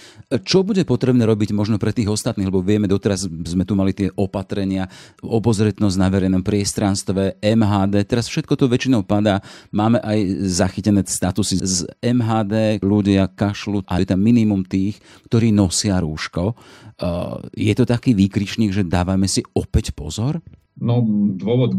čo 0.48 0.64
bude 0.64 0.84
potrebné 0.88 1.28
robiť 1.28 1.52
možno 1.52 1.80
pre 1.80 1.92
tých 1.92 2.12
ostatných, 2.12 2.48
lebo 2.48 2.64
vieme, 2.64 2.88
doteraz 2.88 3.28
sme 3.28 3.64
tu 3.68 3.76
mali 3.76 3.92
tie 3.92 4.10
opatrenia, 4.16 4.88
obozretnosť 5.20 5.96
na 6.00 6.08
verejnom 6.08 6.44
priestranstve, 6.44 7.40
MHD, 7.44 8.04
teraz 8.08 8.32
všetko 8.32 8.56
to 8.56 8.72
väčšinou 8.72 9.04
padá. 9.04 9.44
Máme 9.76 10.00
aj 10.00 10.48
zachytené 10.48 11.04
statusy 11.04 11.60
z 11.60 11.88
MHD, 12.00 12.80
ľudia 12.80 13.28
kašľú 13.28 13.84
a 13.88 14.00
je 14.00 14.08
tam 14.08 14.20
minimum 14.24 14.64
tých, 14.64 15.00
ktorí 15.28 15.52
nosia 15.52 16.00
rúško. 16.00 16.56
Je 17.58 17.74
to 17.76 17.84
taký 17.84 18.16
výkričník, 18.16 18.72
že 18.72 18.88
dávame 18.88 19.28
si 19.28 19.44
opäť 19.52 19.92
pozor? 19.92 20.40
No 20.74 21.06
dôvod 21.38 21.78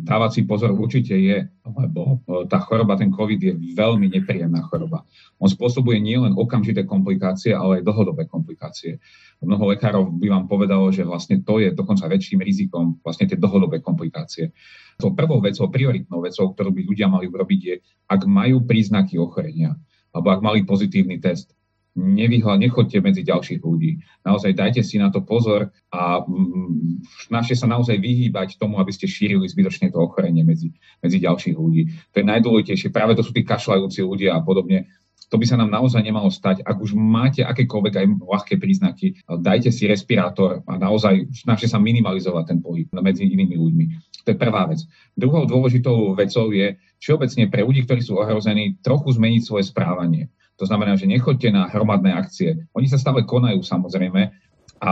dávať 0.00 0.40
si 0.40 0.42
pozor 0.48 0.72
určite 0.72 1.12
je, 1.12 1.44
lebo 1.60 2.24
e, 2.24 2.48
tá 2.48 2.56
choroba, 2.56 2.96
ten 2.96 3.12
COVID 3.12 3.36
je 3.36 3.52
veľmi 3.76 4.08
nepríjemná 4.16 4.64
choroba. 4.64 5.04
On 5.36 5.44
spôsobuje 5.44 6.00
nielen 6.00 6.32
okamžité 6.32 6.88
komplikácie, 6.88 7.52
ale 7.52 7.80
aj 7.80 7.86
dlhodobé 7.86 8.24
komplikácie. 8.24 8.96
Mnoho 9.44 9.76
lekárov 9.76 10.16
by 10.16 10.26
vám 10.32 10.44
povedalo, 10.48 10.88
že 10.88 11.04
vlastne 11.04 11.44
to 11.44 11.60
je 11.60 11.76
dokonca 11.76 12.08
väčším 12.08 12.40
rizikom, 12.40 12.96
vlastne 13.04 13.28
tie 13.28 13.36
dlhodobé 13.36 13.84
komplikácie. 13.84 14.56
To 15.04 15.12
prvou 15.12 15.44
vecou, 15.44 15.68
prioritnou 15.68 16.24
vecou, 16.24 16.48
ktorú 16.56 16.72
by 16.72 16.80
ľudia 16.88 17.12
mali 17.12 17.28
urobiť 17.28 17.60
je, 17.60 17.76
ak 18.08 18.24
majú 18.24 18.64
príznaky 18.64 19.20
ochorenia, 19.20 19.76
alebo 20.16 20.28
ak 20.32 20.40
mali 20.40 20.64
pozitívny 20.64 21.20
test, 21.20 21.52
nevyhľa, 21.98 22.62
nechoďte 22.62 23.02
medzi 23.02 23.22
ďalších 23.26 23.60
ľudí. 23.60 23.98
Naozaj 24.22 24.54
dajte 24.54 24.82
si 24.86 24.96
na 24.96 25.10
to 25.10 25.26
pozor 25.26 25.74
a 25.90 26.22
mm, 26.22 27.02
snažte 27.26 27.58
sa 27.58 27.66
naozaj 27.66 27.98
vyhýbať 27.98 28.56
tomu, 28.56 28.78
aby 28.78 28.94
ste 28.94 29.10
šírili 29.10 29.42
zbytočne 29.50 29.90
to 29.90 29.98
ochorenie 29.98 30.46
medzi, 30.46 30.70
medzi 31.02 31.18
ďalších 31.18 31.56
ľudí. 31.58 31.90
To 32.14 32.16
je 32.22 32.26
najdôležitejšie. 32.26 32.94
Práve 32.94 33.18
to 33.18 33.26
sú 33.26 33.34
tí 33.34 33.42
kašľajúci 33.42 34.06
ľudia 34.06 34.38
a 34.38 34.40
podobne. 34.42 34.86
To 35.30 35.38
by 35.38 35.46
sa 35.46 35.54
nám 35.54 35.70
naozaj 35.70 36.02
nemalo 36.02 36.26
stať. 36.26 36.66
Ak 36.66 36.82
už 36.82 36.98
máte 36.98 37.46
akékoľvek 37.46 37.94
aj 38.02 38.06
ľahké 38.18 38.54
príznaky, 38.58 39.22
dajte 39.30 39.70
si 39.70 39.86
respirátor 39.86 40.66
a 40.66 40.74
naozaj 40.74 41.30
snažte 41.30 41.70
sa 41.70 41.78
minimalizovať 41.78 42.44
ten 42.50 42.58
pohyb 42.58 42.90
medzi 42.98 43.30
inými 43.30 43.54
ľuďmi. 43.54 43.84
To 44.26 44.28
je 44.34 44.36
prvá 44.36 44.66
vec. 44.66 44.82
Druhou 45.14 45.46
dôležitou 45.46 46.18
vecou 46.18 46.50
je 46.50 46.74
všeobecne 46.98 47.46
pre 47.46 47.62
ľudí, 47.62 47.86
ktorí 47.86 48.02
sú 48.02 48.18
ohrození, 48.18 48.82
trochu 48.82 49.14
zmeniť 49.14 49.42
svoje 49.46 49.70
správanie. 49.70 50.34
To 50.60 50.68
znamená, 50.68 50.92
že 51.00 51.08
nechoďte 51.08 51.48
na 51.56 51.72
hromadné 51.72 52.12
akcie. 52.12 52.68
Oni 52.76 52.84
sa 52.84 53.00
stále 53.00 53.24
konajú 53.24 53.64
samozrejme 53.64 54.28
a 54.80 54.90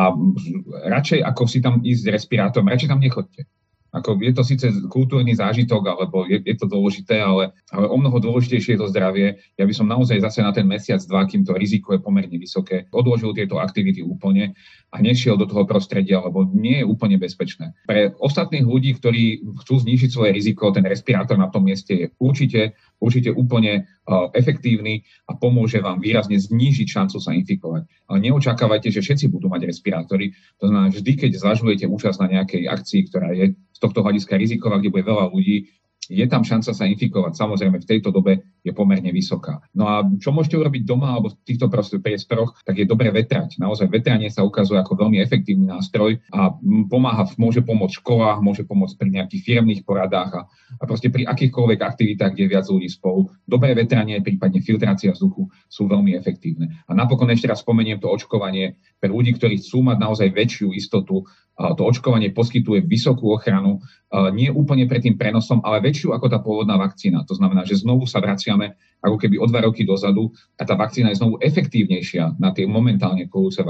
radšej 0.88 1.20
ako 1.24 1.42
si 1.44 1.60
tam 1.60 1.84
ísť 1.84 2.02
s 2.08 2.12
respirátorom, 2.12 2.72
radšej 2.72 2.88
tam 2.88 3.04
nechoďte. 3.04 3.44
Ako 3.88 4.20
je 4.20 4.32
to 4.36 4.44
síce 4.44 4.68
kultúrny 4.92 5.32
zážitok, 5.32 5.82
alebo 5.88 6.28
je, 6.28 6.44
je 6.44 6.56
to 6.60 6.68
dôležité, 6.68 7.24
ale, 7.24 7.56
ale 7.72 7.88
o 7.88 7.96
mnoho 7.96 8.20
dôležitejšie 8.20 8.76
je 8.76 8.80
to 8.84 8.92
zdravie. 8.92 9.40
Ja 9.56 9.64
by 9.64 9.72
som 9.72 9.88
naozaj 9.88 10.20
zase 10.20 10.44
na 10.44 10.52
ten 10.52 10.68
mesiac, 10.68 11.00
dva, 11.08 11.24
kým 11.24 11.40
to 11.40 11.56
riziko 11.56 11.96
je 11.96 12.04
pomerne 12.04 12.36
vysoké, 12.36 12.84
odložil 12.92 13.32
tieto 13.32 13.56
aktivity 13.56 14.04
úplne 14.04 14.52
a 14.92 14.96
nešiel 15.00 15.40
do 15.40 15.48
toho 15.48 15.64
prostredia, 15.64 16.20
lebo 16.20 16.44
nie 16.48 16.80
je 16.80 16.88
úplne 16.88 17.16
bezpečné. 17.16 17.72
Pre 17.88 18.12
ostatných 18.20 18.64
ľudí, 18.64 18.92
ktorí 18.96 19.40
chcú 19.64 19.74
znížiť 19.80 20.10
svoje 20.12 20.36
riziko, 20.36 20.72
ten 20.72 20.84
respirátor 20.84 21.40
na 21.40 21.48
tom 21.48 21.64
mieste 21.64 21.92
je 21.92 22.06
určite, 22.20 22.76
určite 23.00 23.32
úplne 23.32 23.84
uh, 23.84 24.28
efektívny 24.32 25.04
a 25.28 25.36
pomôže 25.36 25.80
vám 25.80 26.00
výrazne 26.00 26.40
znížiť 26.40 26.88
šancu 26.88 27.20
sa 27.20 27.36
infikovať. 27.36 27.88
Ale 28.08 28.18
neočakávajte, 28.20 28.88
že 28.88 29.04
všetci 29.04 29.28
budú 29.28 29.52
mať 29.52 29.68
respirátory. 29.68 30.32
To 30.60 30.72
znamená, 30.72 30.88
vždy, 30.88 31.12
keď 31.20 31.30
zvažujete 31.36 31.84
účasť 31.84 32.18
na 32.24 32.28
nejakej 32.40 32.62
akcii, 32.68 33.00
ktorá 33.12 33.36
je 33.36 33.52
z 33.78 33.86
tohto 33.86 34.02
hľadiska 34.02 34.34
riziková, 34.34 34.82
kde 34.82 34.90
bude 34.90 35.06
veľa 35.06 35.30
ľudí, 35.30 35.70
je 36.08 36.24
tam 36.24 36.40
šanca 36.40 36.72
sa 36.72 36.84
infikovať. 36.88 37.36
Samozrejme, 37.36 37.84
v 37.84 37.88
tejto 37.88 38.08
dobe 38.08 38.56
je 38.64 38.72
pomerne 38.72 39.12
vysoká. 39.12 39.60
No 39.76 39.84
a 39.84 39.94
čo 40.16 40.32
môžete 40.32 40.56
urobiť 40.56 40.82
doma 40.88 41.12
alebo 41.12 41.28
v 41.28 41.36
týchto 41.44 41.68
priestoroch, 42.00 42.56
tak 42.64 42.80
je 42.80 42.88
dobre 42.88 43.12
vetrať. 43.12 43.60
Naozaj 43.60 43.92
vetranie 43.92 44.32
sa 44.32 44.42
ukazuje 44.42 44.80
ako 44.80 45.04
veľmi 45.04 45.20
efektívny 45.20 45.68
nástroj 45.68 46.16
a 46.32 46.56
pomáha, 46.88 47.28
môže 47.36 47.60
pomôcť 47.60 47.92
v 47.92 48.00
školách, 48.00 48.38
môže 48.40 48.64
pomôcť 48.64 48.96
pri 48.96 49.08
nejakých 49.20 49.42
firmných 49.44 49.84
poradách 49.84 50.30
a, 50.32 50.42
a 50.80 50.82
proste 50.88 51.12
pri 51.12 51.28
akýchkoľvek 51.28 51.80
aktivitách, 51.84 52.32
kde 52.32 52.42
je 52.48 52.52
viac 52.56 52.66
ľudí 52.66 52.88
spolu. 52.88 53.28
Dobré 53.44 53.76
vetranie, 53.76 54.24
prípadne 54.24 54.64
filtrácia 54.64 55.12
vzduchu 55.12 55.52
sú 55.68 55.84
veľmi 55.86 56.16
efektívne. 56.16 56.72
A 56.88 56.96
napokon 56.96 57.28
ešte 57.28 57.52
raz 57.52 57.60
spomeniem 57.60 58.00
to 58.00 58.08
očkovanie 58.08 58.80
pre 58.96 59.12
ľudí, 59.12 59.36
ktorí 59.36 59.60
chcú 59.60 59.84
mať 59.84 59.96
naozaj 60.00 60.28
väčšiu 60.32 60.72
istotu 60.72 61.28
to 61.58 61.82
očkovanie 61.82 62.30
poskytuje 62.30 62.86
vysokú 62.86 63.34
ochranu, 63.34 63.82
nie 64.30 64.46
úplne 64.46 64.86
pred 64.86 65.02
tým 65.02 65.18
prenosom, 65.18 65.58
ale 65.66 65.82
väčšiu 65.82 66.14
ako 66.14 66.26
tá 66.30 66.38
pôvodná 66.38 66.78
vakcína. 66.78 67.26
To 67.26 67.34
znamená, 67.34 67.66
že 67.66 67.82
znovu 67.82 68.06
sa 68.06 68.22
vraciame 68.22 68.78
ako 69.02 69.18
keby 69.18 69.42
o 69.42 69.46
dva 69.50 69.66
roky 69.66 69.82
dozadu 69.82 70.30
a 70.54 70.62
tá 70.62 70.78
vakcína 70.78 71.10
je 71.10 71.18
znovu 71.18 71.42
efektívnejšia 71.42 72.38
na 72.38 72.54
tie 72.54 72.62
momentálne 72.62 73.26
kolúce 73.26 73.66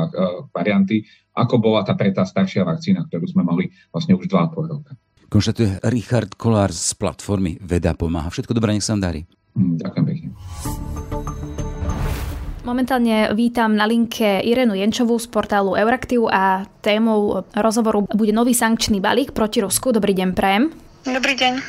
varianty, 0.52 1.08
ako 1.32 1.60
bola 1.60 1.80
tá 1.80 1.96
pre 1.96 2.12
tá 2.12 2.28
staršia 2.28 2.68
vakcína, 2.68 3.08
ktorú 3.08 3.24
sme 3.24 3.40
mali 3.40 3.72
vlastne 3.88 4.12
už 4.12 4.28
2,5 4.28 4.68
roka. 4.68 4.92
Konštatuje 5.28 5.84
Richard 5.88 6.36
Kolár 6.40 6.72
z 6.72 6.92
platformy 6.96 7.60
Veda 7.60 7.92
pomáha. 7.92 8.32
Všetko 8.32 8.56
dobré, 8.56 8.76
nech 8.76 8.84
sa 8.84 8.96
vám 8.96 9.12
darí. 9.12 9.20
Hm, 9.56 9.80
ďakujem 9.80 10.04
pekne. 10.04 10.27
Momentálne 12.68 13.32
vítam 13.32 13.72
na 13.72 13.88
linke 13.88 14.44
Irenu 14.44 14.76
Jenčovú 14.76 15.16
z 15.16 15.24
portálu 15.32 15.72
Euraktiv 15.72 16.28
a 16.28 16.68
témou 16.84 17.40
rozhovoru 17.56 18.04
bude 18.12 18.28
nový 18.28 18.52
sankčný 18.52 19.00
balík 19.00 19.32
proti 19.32 19.64
Rusku. 19.64 19.88
Dobrý 19.88 20.12
deň, 20.12 20.36
Prajem. 20.36 20.68
Dobrý 21.08 21.32
deň. 21.32 21.52
E, 21.56 21.62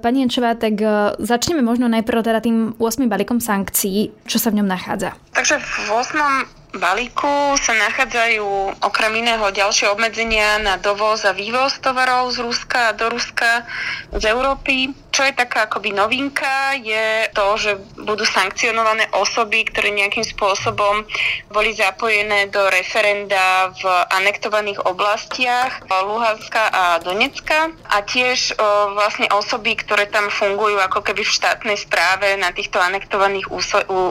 pani 0.00 0.24
Jenčová, 0.24 0.56
tak 0.56 0.80
e, 0.80 1.12
začneme 1.20 1.60
možno 1.60 1.92
najprv 1.92 2.24
teda 2.24 2.40
tým 2.40 2.72
8 2.80 3.04
balíkom 3.04 3.36
sankcií. 3.36 4.16
Čo 4.24 4.40
sa 4.40 4.48
v 4.48 4.64
ňom 4.64 4.68
nachádza? 4.72 5.12
Takže 5.36 5.60
v 5.60 5.92
8 5.92 6.63
balíku 6.78 7.54
sa 7.58 7.72
nachádzajú 7.74 8.80
okrem 8.82 9.12
iného 9.22 9.46
ďalšie 9.50 9.90
obmedzenia 9.90 10.58
na 10.62 10.74
dovoz 10.78 11.22
a 11.24 11.32
vývoz 11.32 11.78
tovarov 11.78 12.34
z 12.34 12.42
Ruska 12.42 12.94
do 12.98 13.10
Ruska 13.10 13.66
z 14.14 14.24
Európy 14.30 14.92
čo 15.14 15.22
je 15.22 15.38
taká 15.38 15.70
akoby 15.70 15.94
novinka, 15.94 16.74
je 16.82 17.30
to, 17.30 17.54
že 17.54 17.78
budú 18.02 18.26
sankcionované 18.26 19.06
osoby, 19.14 19.62
ktoré 19.62 19.94
nejakým 19.94 20.26
spôsobom 20.26 21.06
boli 21.54 21.70
zapojené 21.70 22.50
do 22.50 22.66
referenda 22.66 23.70
v 23.78 23.86
anektovaných 24.10 24.82
oblastiach 24.82 25.86
Luhanska 25.86 26.66
a 26.66 26.84
Donecka 26.98 27.70
a 27.86 28.02
tiež 28.02 28.58
o, 28.58 28.98
vlastne 28.98 29.30
osoby, 29.30 29.78
ktoré 29.78 30.10
tam 30.10 30.26
fungujú 30.34 30.82
ako 30.82 31.06
keby 31.06 31.22
v 31.22 31.36
štátnej 31.38 31.78
správe 31.78 32.34
na 32.34 32.50
týchto 32.50 32.82
anektovaných 32.82 33.46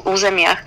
územiach. 0.07 0.63
E, 0.63 0.65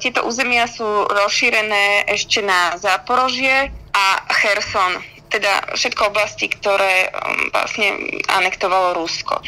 tieto 0.00 0.24
územia 0.24 0.64
sú 0.72 0.88
rozšírené 1.10 2.06
ešte 2.06 2.40
na 2.40 2.78
Záporožie 2.78 3.70
a 3.90 4.04
Cherson 4.30 5.02
teda 5.30 5.78
všetko 5.78 6.10
oblasti, 6.10 6.50
ktoré 6.50 7.06
um, 7.06 7.54
vlastne 7.54 8.18
anektovalo 8.26 8.98
Rusko. 8.98 9.38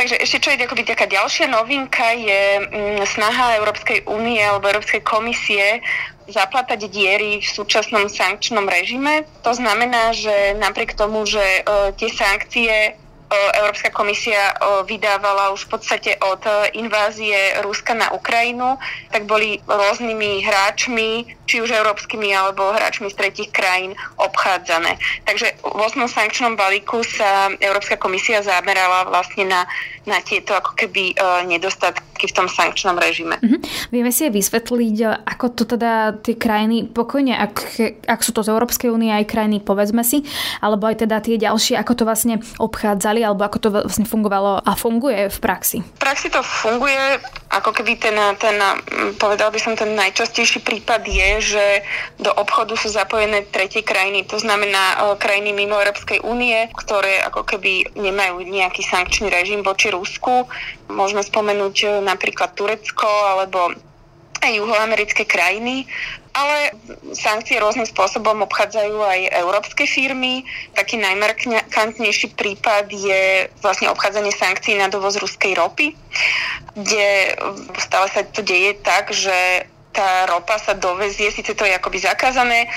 Takže 0.00 0.16
ešte 0.16 0.40
čo 0.40 0.48
je 0.56 0.64
akoby 0.64 0.82
taká 0.88 1.04
ďalšia 1.04 1.52
novinka 1.52 2.16
je 2.16 2.42
um, 2.64 3.04
snaha 3.04 3.60
Európskej 3.60 4.08
únie 4.08 4.40
alebo 4.40 4.72
Európskej 4.72 5.04
komisie 5.04 5.84
zaplatať 6.26 6.90
diery 6.90 7.38
v 7.38 7.46
súčasnom 7.46 8.10
sankčnom 8.10 8.66
režime. 8.66 9.28
To 9.46 9.54
znamená, 9.54 10.10
že 10.10 10.58
napriek 10.58 10.98
tomu, 10.98 11.22
že 11.22 11.62
uh, 11.62 11.94
tie 11.94 12.10
sankcie 12.10 12.98
Európska 13.30 13.90
komisia 13.90 14.54
vydávala 14.86 15.50
už 15.50 15.66
v 15.66 15.70
podstate 15.74 16.10
od 16.22 16.38
e, 16.46 16.78
invázie 16.78 17.58
Ruska 17.62 17.90
na 17.94 18.14
Ukrajinu, 18.14 18.78
tak 19.10 19.26
boli 19.26 19.58
rôznymi 19.66 20.46
hráčmi, 20.46 21.35
či 21.46 21.62
už 21.62 21.70
európskymi 21.70 22.34
alebo 22.34 22.74
hráčmi 22.74 23.08
z 23.08 23.16
tretich 23.16 23.48
krajín 23.54 23.94
obchádzané. 24.18 24.98
Takže 25.24 25.56
v 25.62 25.80
8. 25.80 26.04
sankčnom 26.10 26.58
balíku 26.58 27.06
sa 27.06 27.54
Európska 27.62 27.96
komisia 27.96 28.42
zamerala 28.42 29.06
vlastne 29.08 29.46
na, 29.46 29.64
na 30.04 30.18
tieto 30.20 30.52
ako 30.52 30.74
keby 30.74 31.14
e, 31.14 31.14
nedostatky 31.46 32.26
v 32.26 32.34
tom 32.34 32.50
sankčnom 32.50 32.98
režime. 32.98 33.38
Mm-hmm. 33.38 33.60
Vieme 33.94 34.10
si 34.10 34.26
aj 34.26 34.32
vysvetliť, 34.34 34.96
ako 35.26 35.46
to 35.54 35.62
teda 35.76 36.18
tie 36.22 36.34
krajiny 36.34 36.90
pokojne, 36.90 37.36
ak, 37.38 37.54
ak 38.06 38.20
sú 38.20 38.34
to 38.34 38.42
z 38.42 38.50
Európskej 38.50 38.90
únie 38.90 39.14
aj 39.14 39.30
krajiny, 39.30 39.62
povedzme 39.62 40.02
si, 40.02 40.26
alebo 40.58 40.90
aj 40.90 41.06
teda 41.06 41.22
tie 41.22 41.38
ďalšie, 41.38 41.78
ako 41.78 41.92
to 41.94 42.02
vlastne 42.08 42.34
obchádzali 42.58 43.22
alebo 43.22 43.46
ako 43.46 43.58
to 43.62 43.68
vlastne 43.70 44.08
fungovalo 44.08 44.64
a 44.64 44.72
funguje 44.74 45.28
v 45.30 45.38
praxi? 45.38 45.78
V 45.84 46.00
praxi 46.02 46.32
to 46.32 46.40
funguje, 46.40 47.20
ako 47.52 47.70
keby 47.70 48.00
ten, 48.00 48.16
ten 48.40 48.56
povedal 49.20 49.52
by 49.52 49.58
som, 49.60 49.76
ten 49.76 49.92
najčastejší 49.94 50.64
prípad 50.64 51.04
je, 51.06 51.28
že 51.40 51.82
do 52.20 52.32
obchodu 52.32 52.76
sú 52.76 52.88
zapojené 52.92 53.46
tretie 53.48 53.82
krajiny, 53.82 54.24
to 54.24 54.36
znamená 54.38 54.94
e, 54.94 54.96
krajiny 55.20 55.52
mimo 55.52 55.76
Európskej 55.78 56.24
únie, 56.24 56.68
ktoré 56.74 57.22
ako 57.26 57.44
keby 57.44 57.96
nemajú 57.96 58.44
nejaký 58.44 58.82
sankčný 58.84 59.28
režim 59.28 59.64
voči 59.64 59.90
Rusku. 59.92 60.48
Môžeme 60.92 61.22
spomenúť 61.24 61.76
e, 61.82 61.86
napríklad 62.04 62.54
Turecko 62.56 63.08
alebo 63.08 63.72
aj 64.44 64.52
juhoamerické 64.52 65.24
krajiny. 65.24 65.88
ale 66.36 66.76
sankcie 67.16 67.56
rôznym 67.56 67.88
spôsobom 67.88 68.44
obchádzajú 68.44 69.00
aj 69.00 69.20
európske 69.40 69.88
firmy. 69.88 70.44
Taký 70.76 71.00
najmarkantnejší 71.00 72.36
prípad 72.36 72.92
je 72.92 73.48
vlastne 73.64 73.88
obchádzanie 73.88 74.36
sankcií 74.36 74.76
na 74.76 74.92
dovoz 74.92 75.16
ruskej 75.16 75.56
ropy, 75.56 75.96
kde 76.76 77.40
stále 77.80 78.06
sa 78.12 78.20
to 78.20 78.44
deje 78.44 78.76
tak, 78.84 79.16
že 79.16 79.64
tá 79.96 80.28
ropa 80.28 80.60
sa 80.60 80.76
dovezie, 80.76 81.32
síce 81.32 81.56
to 81.56 81.64
je 81.64 81.72
akoby 81.72 82.04
zakázané, 82.04 82.68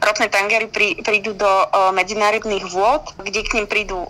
ropné 0.00 0.32
tankery 0.32 0.72
prí, 0.72 0.96
prídu 1.04 1.36
do 1.36 1.44
o, 1.44 1.92
medzinárodných 1.92 2.64
vôd, 2.72 3.12
kde 3.20 3.44
k 3.44 3.60
ním 3.60 3.68
prídu 3.68 4.00
o, 4.00 4.08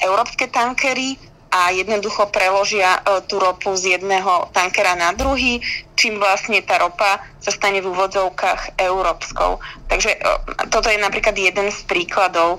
európske 0.00 0.48
tankery, 0.48 1.20
a 1.54 1.70
jednoducho 1.70 2.34
preložia 2.34 2.98
e, 2.98 3.22
tú 3.30 3.38
ropu 3.38 3.78
z 3.78 3.94
jedného 3.98 4.50
tankera 4.50 4.98
na 4.98 5.14
druhý, 5.14 5.62
čím 5.94 6.18
vlastne 6.18 6.58
tá 6.66 6.82
ropa 6.82 7.22
sa 7.38 7.54
stane 7.54 7.78
v 7.78 7.94
úvodzovkách 7.94 8.74
európskou. 8.82 9.62
Takže 9.86 10.10
e, 10.10 10.20
toto 10.66 10.90
je 10.90 10.98
napríklad 10.98 11.38
jeden 11.38 11.70
z 11.70 11.78
príkladov. 11.86 12.58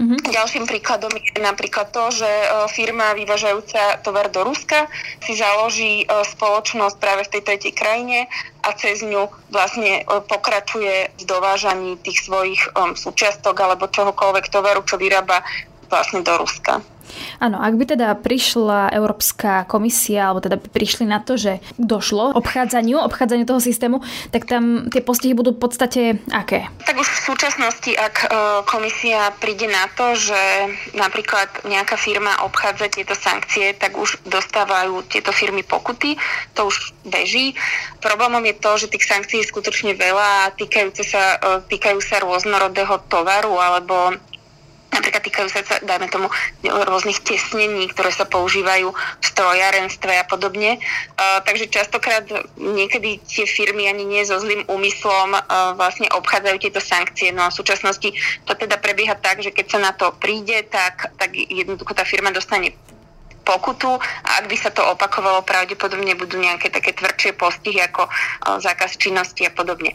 Mm-hmm. 0.00 0.32
Ďalším 0.32 0.64
príkladom 0.64 1.12
je 1.12 1.44
napríklad 1.44 1.92
to, 1.92 2.08
že 2.08 2.24
e, 2.24 2.46
firma 2.72 3.12
vyvážajúca 3.12 4.00
tovar 4.00 4.32
do 4.32 4.48
Ruska 4.48 4.88
si 5.20 5.36
založí 5.36 6.08
spoločnosť 6.08 6.96
práve 6.96 7.28
v 7.28 7.32
tej 7.36 7.42
tretej 7.44 7.72
krajine 7.76 8.24
a 8.64 8.72
cez 8.80 9.04
ňu 9.04 9.28
vlastne 9.52 10.08
pokračuje 10.24 11.12
v 11.20 11.22
dovážaní 11.28 12.00
tých 12.00 12.24
svojich 12.24 12.60
súčiastok 12.96 13.60
alebo 13.60 13.92
čohokoľvek 13.92 14.48
tovaru, 14.48 14.80
čo 14.88 14.96
vyrába 14.96 15.44
vlastne 15.92 16.24
do 16.24 16.32
Ruska. 16.40 16.80
Áno, 17.40 17.60
ak 17.60 17.74
by 17.76 17.84
teda 17.96 18.08
prišla 18.18 18.92
Európska 18.92 19.64
komisia, 19.66 20.30
alebo 20.30 20.44
teda 20.44 20.56
by 20.60 20.68
prišli 20.70 21.04
na 21.08 21.22
to, 21.22 21.36
že 21.36 21.62
došlo 21.76 22.36
obchádzaniu, 22.36 23.00
obchádzaniu 23.06 23.44
toho 23.48 23.60
systému, 23.62 24.02
tak 24.30 24.46
tam 24.46 24.88
tie 24.88 25.00
postihy 25.00 25.34
budú 25.34 25.56
v 25.56 25.62
podstate 25.62 26.00
aké? 26.30 26.68
Tak 26.84 26.96
už 26.96 27.08
v 27.08 27.20
súčasnosti, 27.32 27.92
ak 27.94 28.16
e, 28.24 28.26
komisia 28.68 29.32
príde 29.38 29.66
na 29.70 29.88
to, 29.92 30.14
že 30.16 30.40
napríklad 30.94 31.48
nejaká 31.66 31.96
firma 31.96 32.40
obchádza 32.44 32.90
tieto 32.90 33.14
sankcie, 33.16 33.72
tak 33.76 33.96
už 33.96 34.20
dostávajú 34.26 35.04
tieto 35.06 35.30
firmy 35.30 35.62
pokuty, 35.62 36.16
to 36.54 36.68
už 36.68 36.92
beží. 37.06 37.54
Problémom 38.00 38.42
je 38.44 38.54
to, 38.56 38.70
že 38.80 38.90
tých 38.92 39.06
sankcií 39.06 39.44
je 39.44 39.50
skutočne 39.50 39.92
veľa 39.96 40.28
a 40.48 40.52
týkajúce 40.54 41.02
sa, 41.04 41.36
e, 41.36 41.64
týkajú 41.68 41.98
sa 42.00 42.22
rôznorodého 42.22 43.00
tovaru 43.08 43.56
alebo 43.56 44.16
Napríklad 44.90 45.22
týkajú 45.22 45.48
sa, 45.54 45.62
dajme 45.86 46.10
tomu, 46.10 46.26
rôznych 46.66 47.22
tesnení, 47.22 47.86
ktoré 47.94 48.10
sa 48.10 48.26
používajú 48.26 48.90
v 48.90 49.24
strojárenstve 49.24 50.18
a 50.18 50.26
podobne. 50.26 50.82
Uh, 51.14 51.38
takže 51.46 51.70
častokrát 51.70 52.26
niekedy 52.58 53.22
tie 53.22 53.46
firmy 53.46 53.86
ani 53.86 54.02
nie 54.02 54.26
so 54.26 54.36
zlým 54.42 54.66
úmyslom 54.66 55.38
uh, 55.38 55.78
vlastne 55.78 56.10
obchádzajú 56.10 56.56
tieto 56.58 56.82
sankcie. 56.82 57.30
No 57.30 57.46
a 57.46 57.54
v 57.54 57.58
súčasnosti 57.62 58.10
to 58.44 58.52
teda 58.58 58.82
prebieha 58.82 59.14
tak, 59.14 59.46
že 59.46 59.54
keď 59.54 59.66
sa 59.70 59.78
na 59.78 59.92
to 59.94 60.10
príde, 60.18 60.66
tak, 60.66 61.14
tak 61.14 61.38
jednoducho 61.38 61.94
tá 61.94 62.02
firma 62.02 62.34
dostane 62.34 62.74
pokutu 63.46 63.94
a 63.96 64.30
ak 64.42 64.52
by 64.52 64.56
sa 64.58 64.70
to 64.74 64.84
opakovalo, 64.84 65.46
pravdepodobne 65.46 66.12
budú 66.18 66.36
nejaké 66.36 66.68
také 66.68 66.92
tvrdšie 66.92 67.38
postihy 67.38 67.78
ako 67.86 68.10
uh, 68.10 68.58
zákaz 68.58 68.98
činnosti 68.98 69.46
a 69.46 69.54
podobne. 69.54 69.94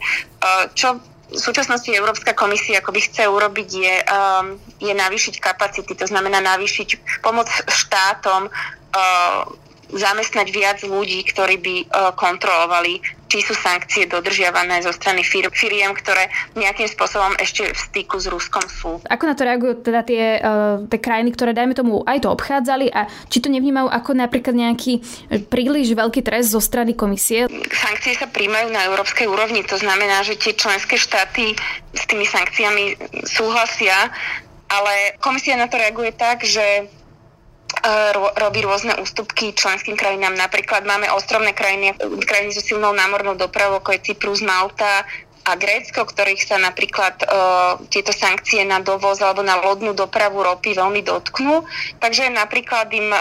Čo 0.78 1.02
v 1.36 1.44
súčasnosti 1.44 1.92
Európska 1.92 2.32
komisia 2.32 2.80
ako 2.80 2.96
by 2.96 3.00
chce 3.04 3.28
urobiť 3.28 3.68
je, 3.68 3.94
um, 4.08 4.46
je 4.80 4.92
navýšiť 4.96 5.36
kapacity, 5.36 5.92
to 5.92 6.08
znamená 6.08 6.40
navýšiť 6.40 7.20
pomoc 7.20 7.52
štátom 7.68 8.48
uh, 8.48 9.42
zamestnať 9.92 10.46
viac 10.50 10.78
ľudí, 10.82 11.22
ktorí 11.28 11.56
by 11.60 11.74
uh, 11.84 11.86
kontrolovali, 12.16 13.04
či 13.36 13.44
sú 13.44 13.52
sankcie 13.52 14.08
dodržiavané 14.08 14.80
zo 14.80 14.96
strany 14.96 15.20
fir- 15.20 15.52
firiem, 15.52 15.92
ktoré 15.92 16.32
nejakým 16.56 16.88
spôsobom 16.88 17.36
ešte 17.36 17.68
v 17.68 17.76
styku 17.76 18.16
s 18.16 18.32
Ruskom 18.32 18.64
sú. 18.64 18.96
Ako 19.04 19.28
na 19.28 19.36
to 19.36 19.44
reagujú 19.44 19.84
teda 19.84 20.00
tie, 20.00 20.40
uh, 20.40 20.80
tie 20.88 20.96
krajiny, 20.96 21.36
ktoré 21.36 21.52
dajme 21.52 21.76
tomu 21.76 22.00
aj 22.08 22.24
to 22.24 22.32
obchádzali 22.32 22.88
a 22.88 23.04
či 23.28 23.44
to 23.44 23.52
nevnímajú 23.52 23.92
ako 23.92 24.16
napríklad 24.16 24.56
nejaký 24.56 25.04
príliš 25.52 25.92
veľký 25.92 26.24
trest 26.24 26.56
zo 26.56 26.64
strany 26.64 26.96
komisie? 26.96 27.44
Sankcie 27.68 28.16
sa 28.16 28.24
príjmajú 28.24 28.72
na 28.72 28.88
európskej 28.88 29.28
úrovni, 29.28 29.60
to 29.68 29.76
znamená, 29.76 30.24
že 30.24 30.40
tie 30.40 30.56
členské 30.56 30.96
štáty 30.96 31.52
s 31.92 32.02
tými 32.08 32.24
sankciami 32.24 32.96
súhlasia, 33.28 34.08
ale 34.72 35.20
komisia 35.20 35.60
na 35.60 35.68
to 35.68 35.76
reaguje 35.76 36.16
tak, 36.16 36.40
že 36.40 36.88
robí 38.38 38.62
rôzne 38.62 38.98
ústupky 38.98 39.54
členským 39.54 39.94
krajinám. 39.94 40.34
Napríklad 40.34 40.82
máme 40.86 41.10
ostrovné 41.14 41.54
krajiny, 41.54 41.94
krajiny 42.26 42.50
so 42.54 42.62
silnou 42.62 42.90
námornou 42.94 43.34
dopravou, 43.38 43.78
ako 43.78 43.94
je 43.94 44.04
Cyprus, 44.10 44.42
Malta, 44.42 45.06
a 45.46 45.54
Grécko, 45.54 46.02
ktorých 46.02 46.42
sa 46.42 46.58
napríklad 46.58 47.22
e, 47.22 47.26
tieto 47.86 48.10
sankcie 48.10 48.66
na 48.66 48.82
dovoz 48.82 49.22
alebo 49.22 49.46
na 49.46 49.62
lodnú 49.62 49.94
dopravu 49.94 50.42
ropy 50.42 50.74
veľmi 50.74 51.06
dotknú. 51.06 51.62
Takže 52.02 52.34
napríklad 52.34 52.90
im 52.90 53.14
e, 53.14 53.20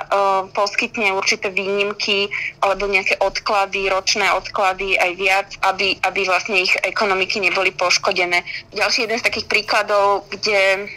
poskytne 0.50 1.14
určité 1.14 1.54
výnimky 1.54 2.34
alebo 2.66 2.90
nejaké 2.90 3.22
odklady, 3.22 3.94
ročné 3.94 4.26
odklady 4.34 4.98
aj 4.98 5.12
viac, 5.14 5.50
aby, 5.70 6.02
aby 6.02 6.22
vlastne 6.26 6.66
ich 6.66 6.74
ekonomiky 6.82 7.38
neboli 7.38 7.70
poškodené. 7.70 8.42
Ďalší 8.74 9.06
jeden 9.06 9.22
z 9.22 9.28
takých 9.30 9.46
príkladov, 9.46 10.26
kde 10.34 10.90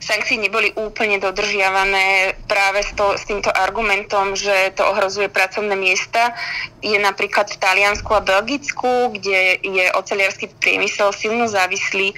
sankcie 0.00 0.40
neboli 0.40 0.72
úplne 0.74 1.20
dodržiavané 1.20 2.36
práve 2.48 2.82
s, 2.82 2.92
to, 2.96 3.14
s 3.14 3.24
týmto 3.28 3.52
argumentom, 3.52 4.34
že 4.34 4.72
to 4.74 4.86
ohrozuje 4.88 5.28
pracovné 5.28 5.76
miesta. 5.76 6.32
Je 6.80 6.96
napríklad 6.96 7.52
v 7.52 7.60
Taliansku 7.60 8.10
a 8.16 8.24
Belgicku, 8.24 9.12
kde 9.14 9.60
je 9.60 9.84
oceliarský 9.92 10.50
priemysel 10.58 11.12
silno 11.12 11.46
závislý 11.46 12.16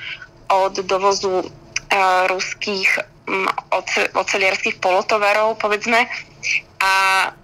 od 0.52 0.84
dovozu 0.84 1.42
uh, 1.42 2.24
ruských 2.28 2.88
um, 3.28 3.48
oce, 3.72 4.08
oceliarských 4.12 4.78
polotovarov, 4.78 5.56
povedzme. 5.56 6.06
A 6.82 6.92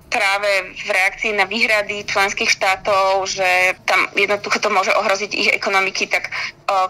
práve 0.09 0.73
v 0.73 0.89
reakcii 0.89 1.37
na 1.37 1.45
výhrady 1.45 2.05
členských 2.09 2.49
štátov, 2.49 3.29
že 3.29 3.77
tam 3.85 4.09
jednoducho 4.17 4.57
to 4.59 4.73
môže 4.73 4.93
ohroziť 4.97 5.31
ich 5.37 5.49
ekonomiky, 5.53 6.09
tak 6.09 6.33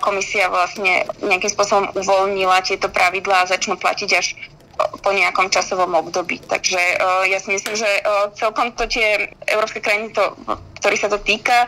komisia 0.02 0.46
vlastne 0.46 1.02
nejakým 1.22 1.50
spôsobom 1.50 1.90
uvoľnila 1.98 2.62
tieto 2.62 2.86
pravidlá 2.86 3.42
a 3.42 3.50
začnú 3.50 3.74
platiť 3.74 4.10
až 4.14 4.38
po 4.78 5.10
nejakom 5.10 5.50
časovom 5.50 5.90
období. 5.98 6.38
Takže 6.38 6.78
ja 7.26 7.38
si 7.42 7.50
myslím, 7.50 7.74
že 7.74 7.90
celkom 8.38 8.70
to 8.78 8.86
tie 8.86 9.34
európske 9.50 9.82
krajiny, 9.82 10.14
to, 10.14 10.38
ktorý 10.78 10.94
sa 10.94 11.10
to 11.10 11.18
týka, 11.18 11.66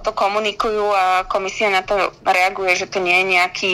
to 0.00 0.10
komunikujú 0.16 0.88
a 0.96 1.28
komisia 1.28 1.68
na 1.68 1.84
to 1.84 2.16
reaguje, 2.24 2.72
že 2.80 2.88
to 2.88 3.04
nie 3.04 3.20
je 3.20 3.26
nejaký 3.36 3.70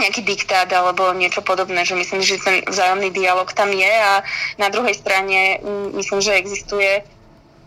nejaký 0.00 0.24
diktát 0.24 0.72
alebo 0.72 1.12
niečo 1.12 1.44
podobné, 1.44 1.84
že 1.84 1.94
myslím, 1.94 2.24
že 2.24 2.40
ten 2.40 2.64
vzájomný 2.64 3.12
dialog 3.12 3.52
tam 3.52 3.68
je 3.70 3.92
a 3.92 4.24
na 4.56 4.68
druhej 4.72 4.96
strane 4.96 5.60
myslím, 5.94 6.20
že 6.24 6.40
existuje 6.40 7.04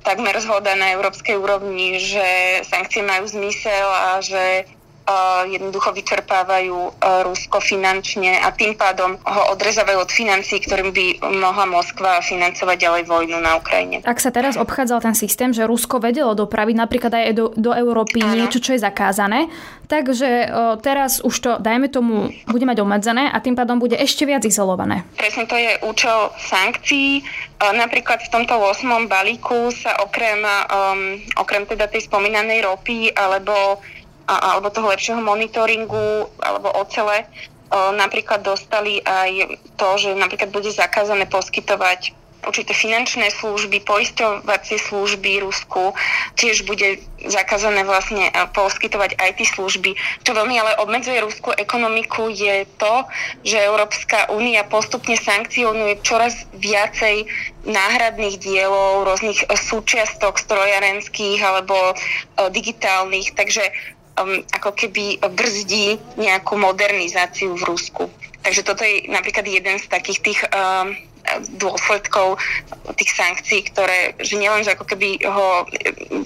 takmer 0.03 0.35
zhoda 0.43 0.75
na 0.75 0.91
európskej 0.97 1.39
úrovni, 1.39 2.01
že 2.01 2.25
sankcie 2.67 3.05
majú 3.05 3.23
zmysel 3.29 3.87
a 3.87 4.19
že 4.19 4.67
jednoducho 5.51 5.91
vyčerpávajú 5.91 6.77
e, 6.87 6.91
Rusko 7.27 7.59
finančne 7.59 8.39
a 8.39 8.55
tým 8.55 8.79
pádom 8.79 9.19
ho 9.19 9.41
odrezávajú 9.51 9.99
od 9.99 10.11
financií, 10.11 10.63
ktorým 10.63 10.95
by 10.95 11.05
mohla 11.43 11.67
Moskva 11.67 12.23
financovať 12.23 12.77
ďalej 12.79 13.03
vojnu 13.11 13.37
na 13.43 13.59
Ukrajine. 13.59 13.99
Ak 14.07 14.23
sa 14.23 14.31
teraz 14.31 14.55
obchádzal 14.55 15.03
ten 15.03 15.15
systém, 15.15 15.51
že 15.51 15.67
Rusko 15.67 15.99
vedelo 15.99 16.31
dopraviť 16.31 16.75
napríklad 16.79 17.11
aj 17.11 17.35
do, 17.35 17.45
do 17.51 17.71
Európy 17.75 18.23
Áno. 18.23 18.39
niečo, 18.39 18.63
čo 18.63 18.75
je 18.75 18.83
zakázané, 18.83 19.51
takže 19.91 20.27
e, 20.27 20.47
teraz 20.79 21.19
už 21.19 21.35
to, 21.35 21.51
dajme 21.59 21.91
tomu, 21.91 22.31
bude 22.47 22.63
mať 22.63 22.79
obmedzené 22.79 23.27
a 23.27 23.37
tým 23.43 23.59
pádom 23.59 23.83
bude 23.83 23.99
ešte 23.99 24.23
viac 24.23 24.47
izolované. 24.47 25.03
Presne 25.19 25.43
to 25.43 25.59
je 25.59 25.83
účel 25.83 26.31
sankcií. 26.39 27.19
E, 27.19 27.23
napríklad 27.59 28.23
v 28.23 28.31
tomto 28.31 28.55
8. 28.55 29.11
balíku 29.11 29.67
sa 29.75 29.99
okrem, 29.99 30.39
um, 30.43 31.19
okrem 31.35 31.67
teda 31.67 31.91
tej 31.91 32.07
spomínanej 32.07 32.63
ropy 32.63 33.11
alebo 33.11 33.83
alebo 34.27 34.71
toho 34.71 34.87
lepšieho 34.91 35.19
monitoringu 35.19 36.31
alebo 36.39 36.71
ocele 36.79 37.27
napríklad 37.73 38.45
dostali 38.45 39.01
aj 39.01 39.57
to, 39.81 39.89
že 39.97 40.13
napríklad 40.13 40.53
bude 40.53 40.69
zakázané 40.69 41.25
poskytovať 41.25 42.13
určité 42.43 42.75
finančné 42.75 43.31
služby, 43.39 43.87
poisťovacie 43.87 44.75
služby 44.75 45.47
Rusku, 45.47 45.95
tiež 46.35 46.67
bude 46.67 46.99
zakázané 47.23 47.87
vlastne 47.87 48.27
poskytovať 48.51 49.15
IT 49.15 49.47
služby. 49.55 49.95
Čo 50.27 50.35
veľmi 50.35 50.59
ale 50.59 50.75
obmedzuje 50.83 51.23
ruskú 51.23 51.55
ekonomiku 51.55 52.27
je 52.27 52.67
to, 52.75 53.07
že 53.47 53.63
Európska 53.63 54.27
únia 54.35 54.67
postupne 54.67 55.15
sankcionuje 55.15 56.03
čoraz 56.03 56.43
viacej 56.59 57.31
náhradných 57.63 58.35
dielov, 58.43 59.07
rôznych 59.07 59.47
súčiastok 59.47 60.35
strojarenských 60.35 61.39
alebo 61.39 61.95
digitálnych. 62.51 63.39
Takže 63.39 63.71
um, 64.19 64.41
ako 64.53 64.71
keby 64.75 65.19
brzdí 65.21 65.97
nejakú 66.19 66.57
modernizáciu 66.59 67.55
v 67.57 67.63
Rusku. 67.65 68.03
Takže 68.43 68.61
toto 68.67 68.83
je 68.83 69.07
napríklad 69.07 69.47
jeden 69.47 69.79
z 69.79 69.87
takých 69.87 70.19
tých 70.19 70.39
um, 70.51 70.91
dôsledkov 71.55 72.35
tých 72.99 73.11
sankcií, 73.15 73.63
ktoré, 73.71 74.11
že 74.19 74.35
nielen, 74.35 74.67
že 74.67 74.75
ako 74.75 74.85
keby 74.85 75.23
ho, 75.23 75.63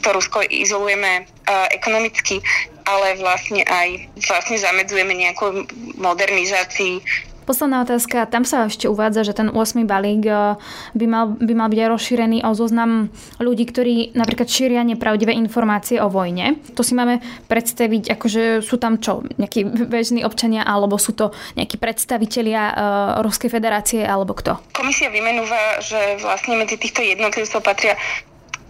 to 0.02 0.08
Rusko 0.10 0.42
izolujeme 0.50 1.30
ekonomicky, 1.70 2.42
ale 2.88 3.20
vlastne 3.20 3.62
aj 3.68 4.10
vlastne 4.26 4.58
zamedzujeme 4.58 5.14
nejakú 5.14 5.68
modernizácii 6.02 7.04
Posledná 7.48 7.88
otázka, 7.88 8.28
tam 8.28 8.44
sa 8.44 8.68
ešte 8.68 8.92
uvádza, 8.92 9.24
že 9.24 9.32
ten 9.32 9.48
8. 9.48 9.88
balík 9.88 10.28
eh, 10.28 10.60
by 10.92 11.06
mal, 11.08 11.26
by 11.40 11.54
mal 11.56 11.72
byť 11.72 11.80
rozšírený 11.88 12.44
o 12.44 12.52
zoznam 12.52 13.08
ľudí, 13.40 13.64
ktorí 13.72 14.12
napríklad 14.20 14.52
šíria 14.52 14.84
nepravdivé 14.84 15.32
informácie 15.32 16.04
o 16.04 16.12
vojne. 16.12 16.60
To 16.76 16.84
si 16.84 16.92
máme 16.92 17.24
predstaviť, 17.48 18.12
akože 18.20 18.60
sú 18.60 18.76
tam 18.76 19.00
čo, 19.00 19.24
nejakí 19.40 19.64
bežní 19.88 20.28
občania, 20.28 20.68
alebo 20.68 21.00
sú 21.00 21.16
to 21.16 21.32
nejakí 21.56 21.80
predstavitelia 21.80 22.64
uh, 22.68 22.76
Ruskej 23.24 23.48
federácie, 23.48 24.04
alebo 24.04 24.36
kto? 24.36 24.60
Komisia 24.76 25.08
vymenúva, 25.08 25.80
že 25.80 26.20
vlastne 26.20 26.60
medzi 26.60 26.76
týchto 26.76 27.00
jednotlivcov 27.00 27.64
patria 27.64 27.96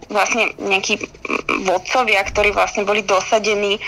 vlastne 0.08 0.56
nejakí 0.56 0.98
vodcovia, 1.68 2.24
ktorí 2.24 2.52
vlastne 2.56 2.88
boli 2.88 3.04
dosadení 3.04 3.76
e, 3.76 3.80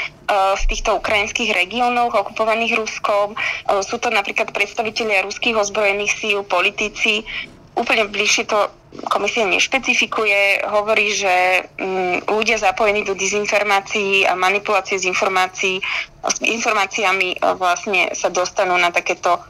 v 0.57 0.63
týchto 0.69 1.01
ukrajinských 1.01 1.57
regiónoch 1.57 2.13
okupovaných 2.13 2.77
Ruskom. 2.77 3.33
E, 3.33 3.37
sú 3.81 3.97
to 3.97 4.13
napríklad 4.13 4.53
predstavitelia 4.53 5.25
ruských 5.25 5.57
ozbrojených 5.57 6.13
síl, 6.13 6.45
politici. 6.45 7.25
Úplne 7.73 8.13
bližšie 8.13 8.45
to 8.49 8.69
komisia 9.07 9.47
nešpecifikuje, 9.47 10.67
hovorí, 10.67 11.15
že 11.15 11.65
mm, 11.79 12.27
ľudia 12.27 12.59
zapojení 12.59 13.07
do 13.07 13.15
dezinformácií 13.15 14.27
a 14.27 14.35
manipulácie 14.35 14.99
s, 14.99 15.07
informácií, 15.07 15.79
s 16.27 16.37
informáciami 16.43 17.29
e, 17.33 17.37
vlastne 17.57 18.13
sa 18.13 18.29
dostanú 18.29 18.77
na 18.77 18.93
takéto 18.93 19.41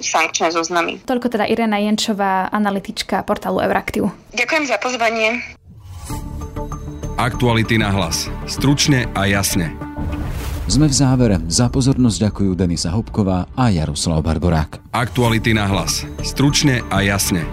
sankčné 0.00 0.54
zoznamy. 0.54 1.02
Toľko 1.04 1.28
teda 1.28 1.44
Irena 1.50 1.76
Jenčová, 1.82 2.48
analytička 2.48 3.20
portálu 3.26 3.60
Euraktiv. 3.60 4.08
Ďakujem 4.32 4.64
za 4.70 4.78
pozvanie. 4.80 5.42
Aktuality 7.14 7.78
na 7.78 7.94
hlas. 7.94 8.26
Stručne 8.50 9.06
a 9.14 9.30
jasne. 9.30 9.70
Sme 10.66 10.90
v 10.90 10.94
závere. 10.98 11.38
Za 11.46 11.70
pozornosť 11.70 12.26
ďakujú 12.26 12.58
Denisa 12.58 12.90
Hopková 12.90 13.46
a 13.54 13.70
Jaroslav 13.70 14.18
Barborák. 14.18 14.90
Aktuality 14.90 15.54
na 15.54 15.70
hlas. 15.70 16.02
Stručne 16.26 16.82
a 16.90 17.06
jasne. 17.06 17.46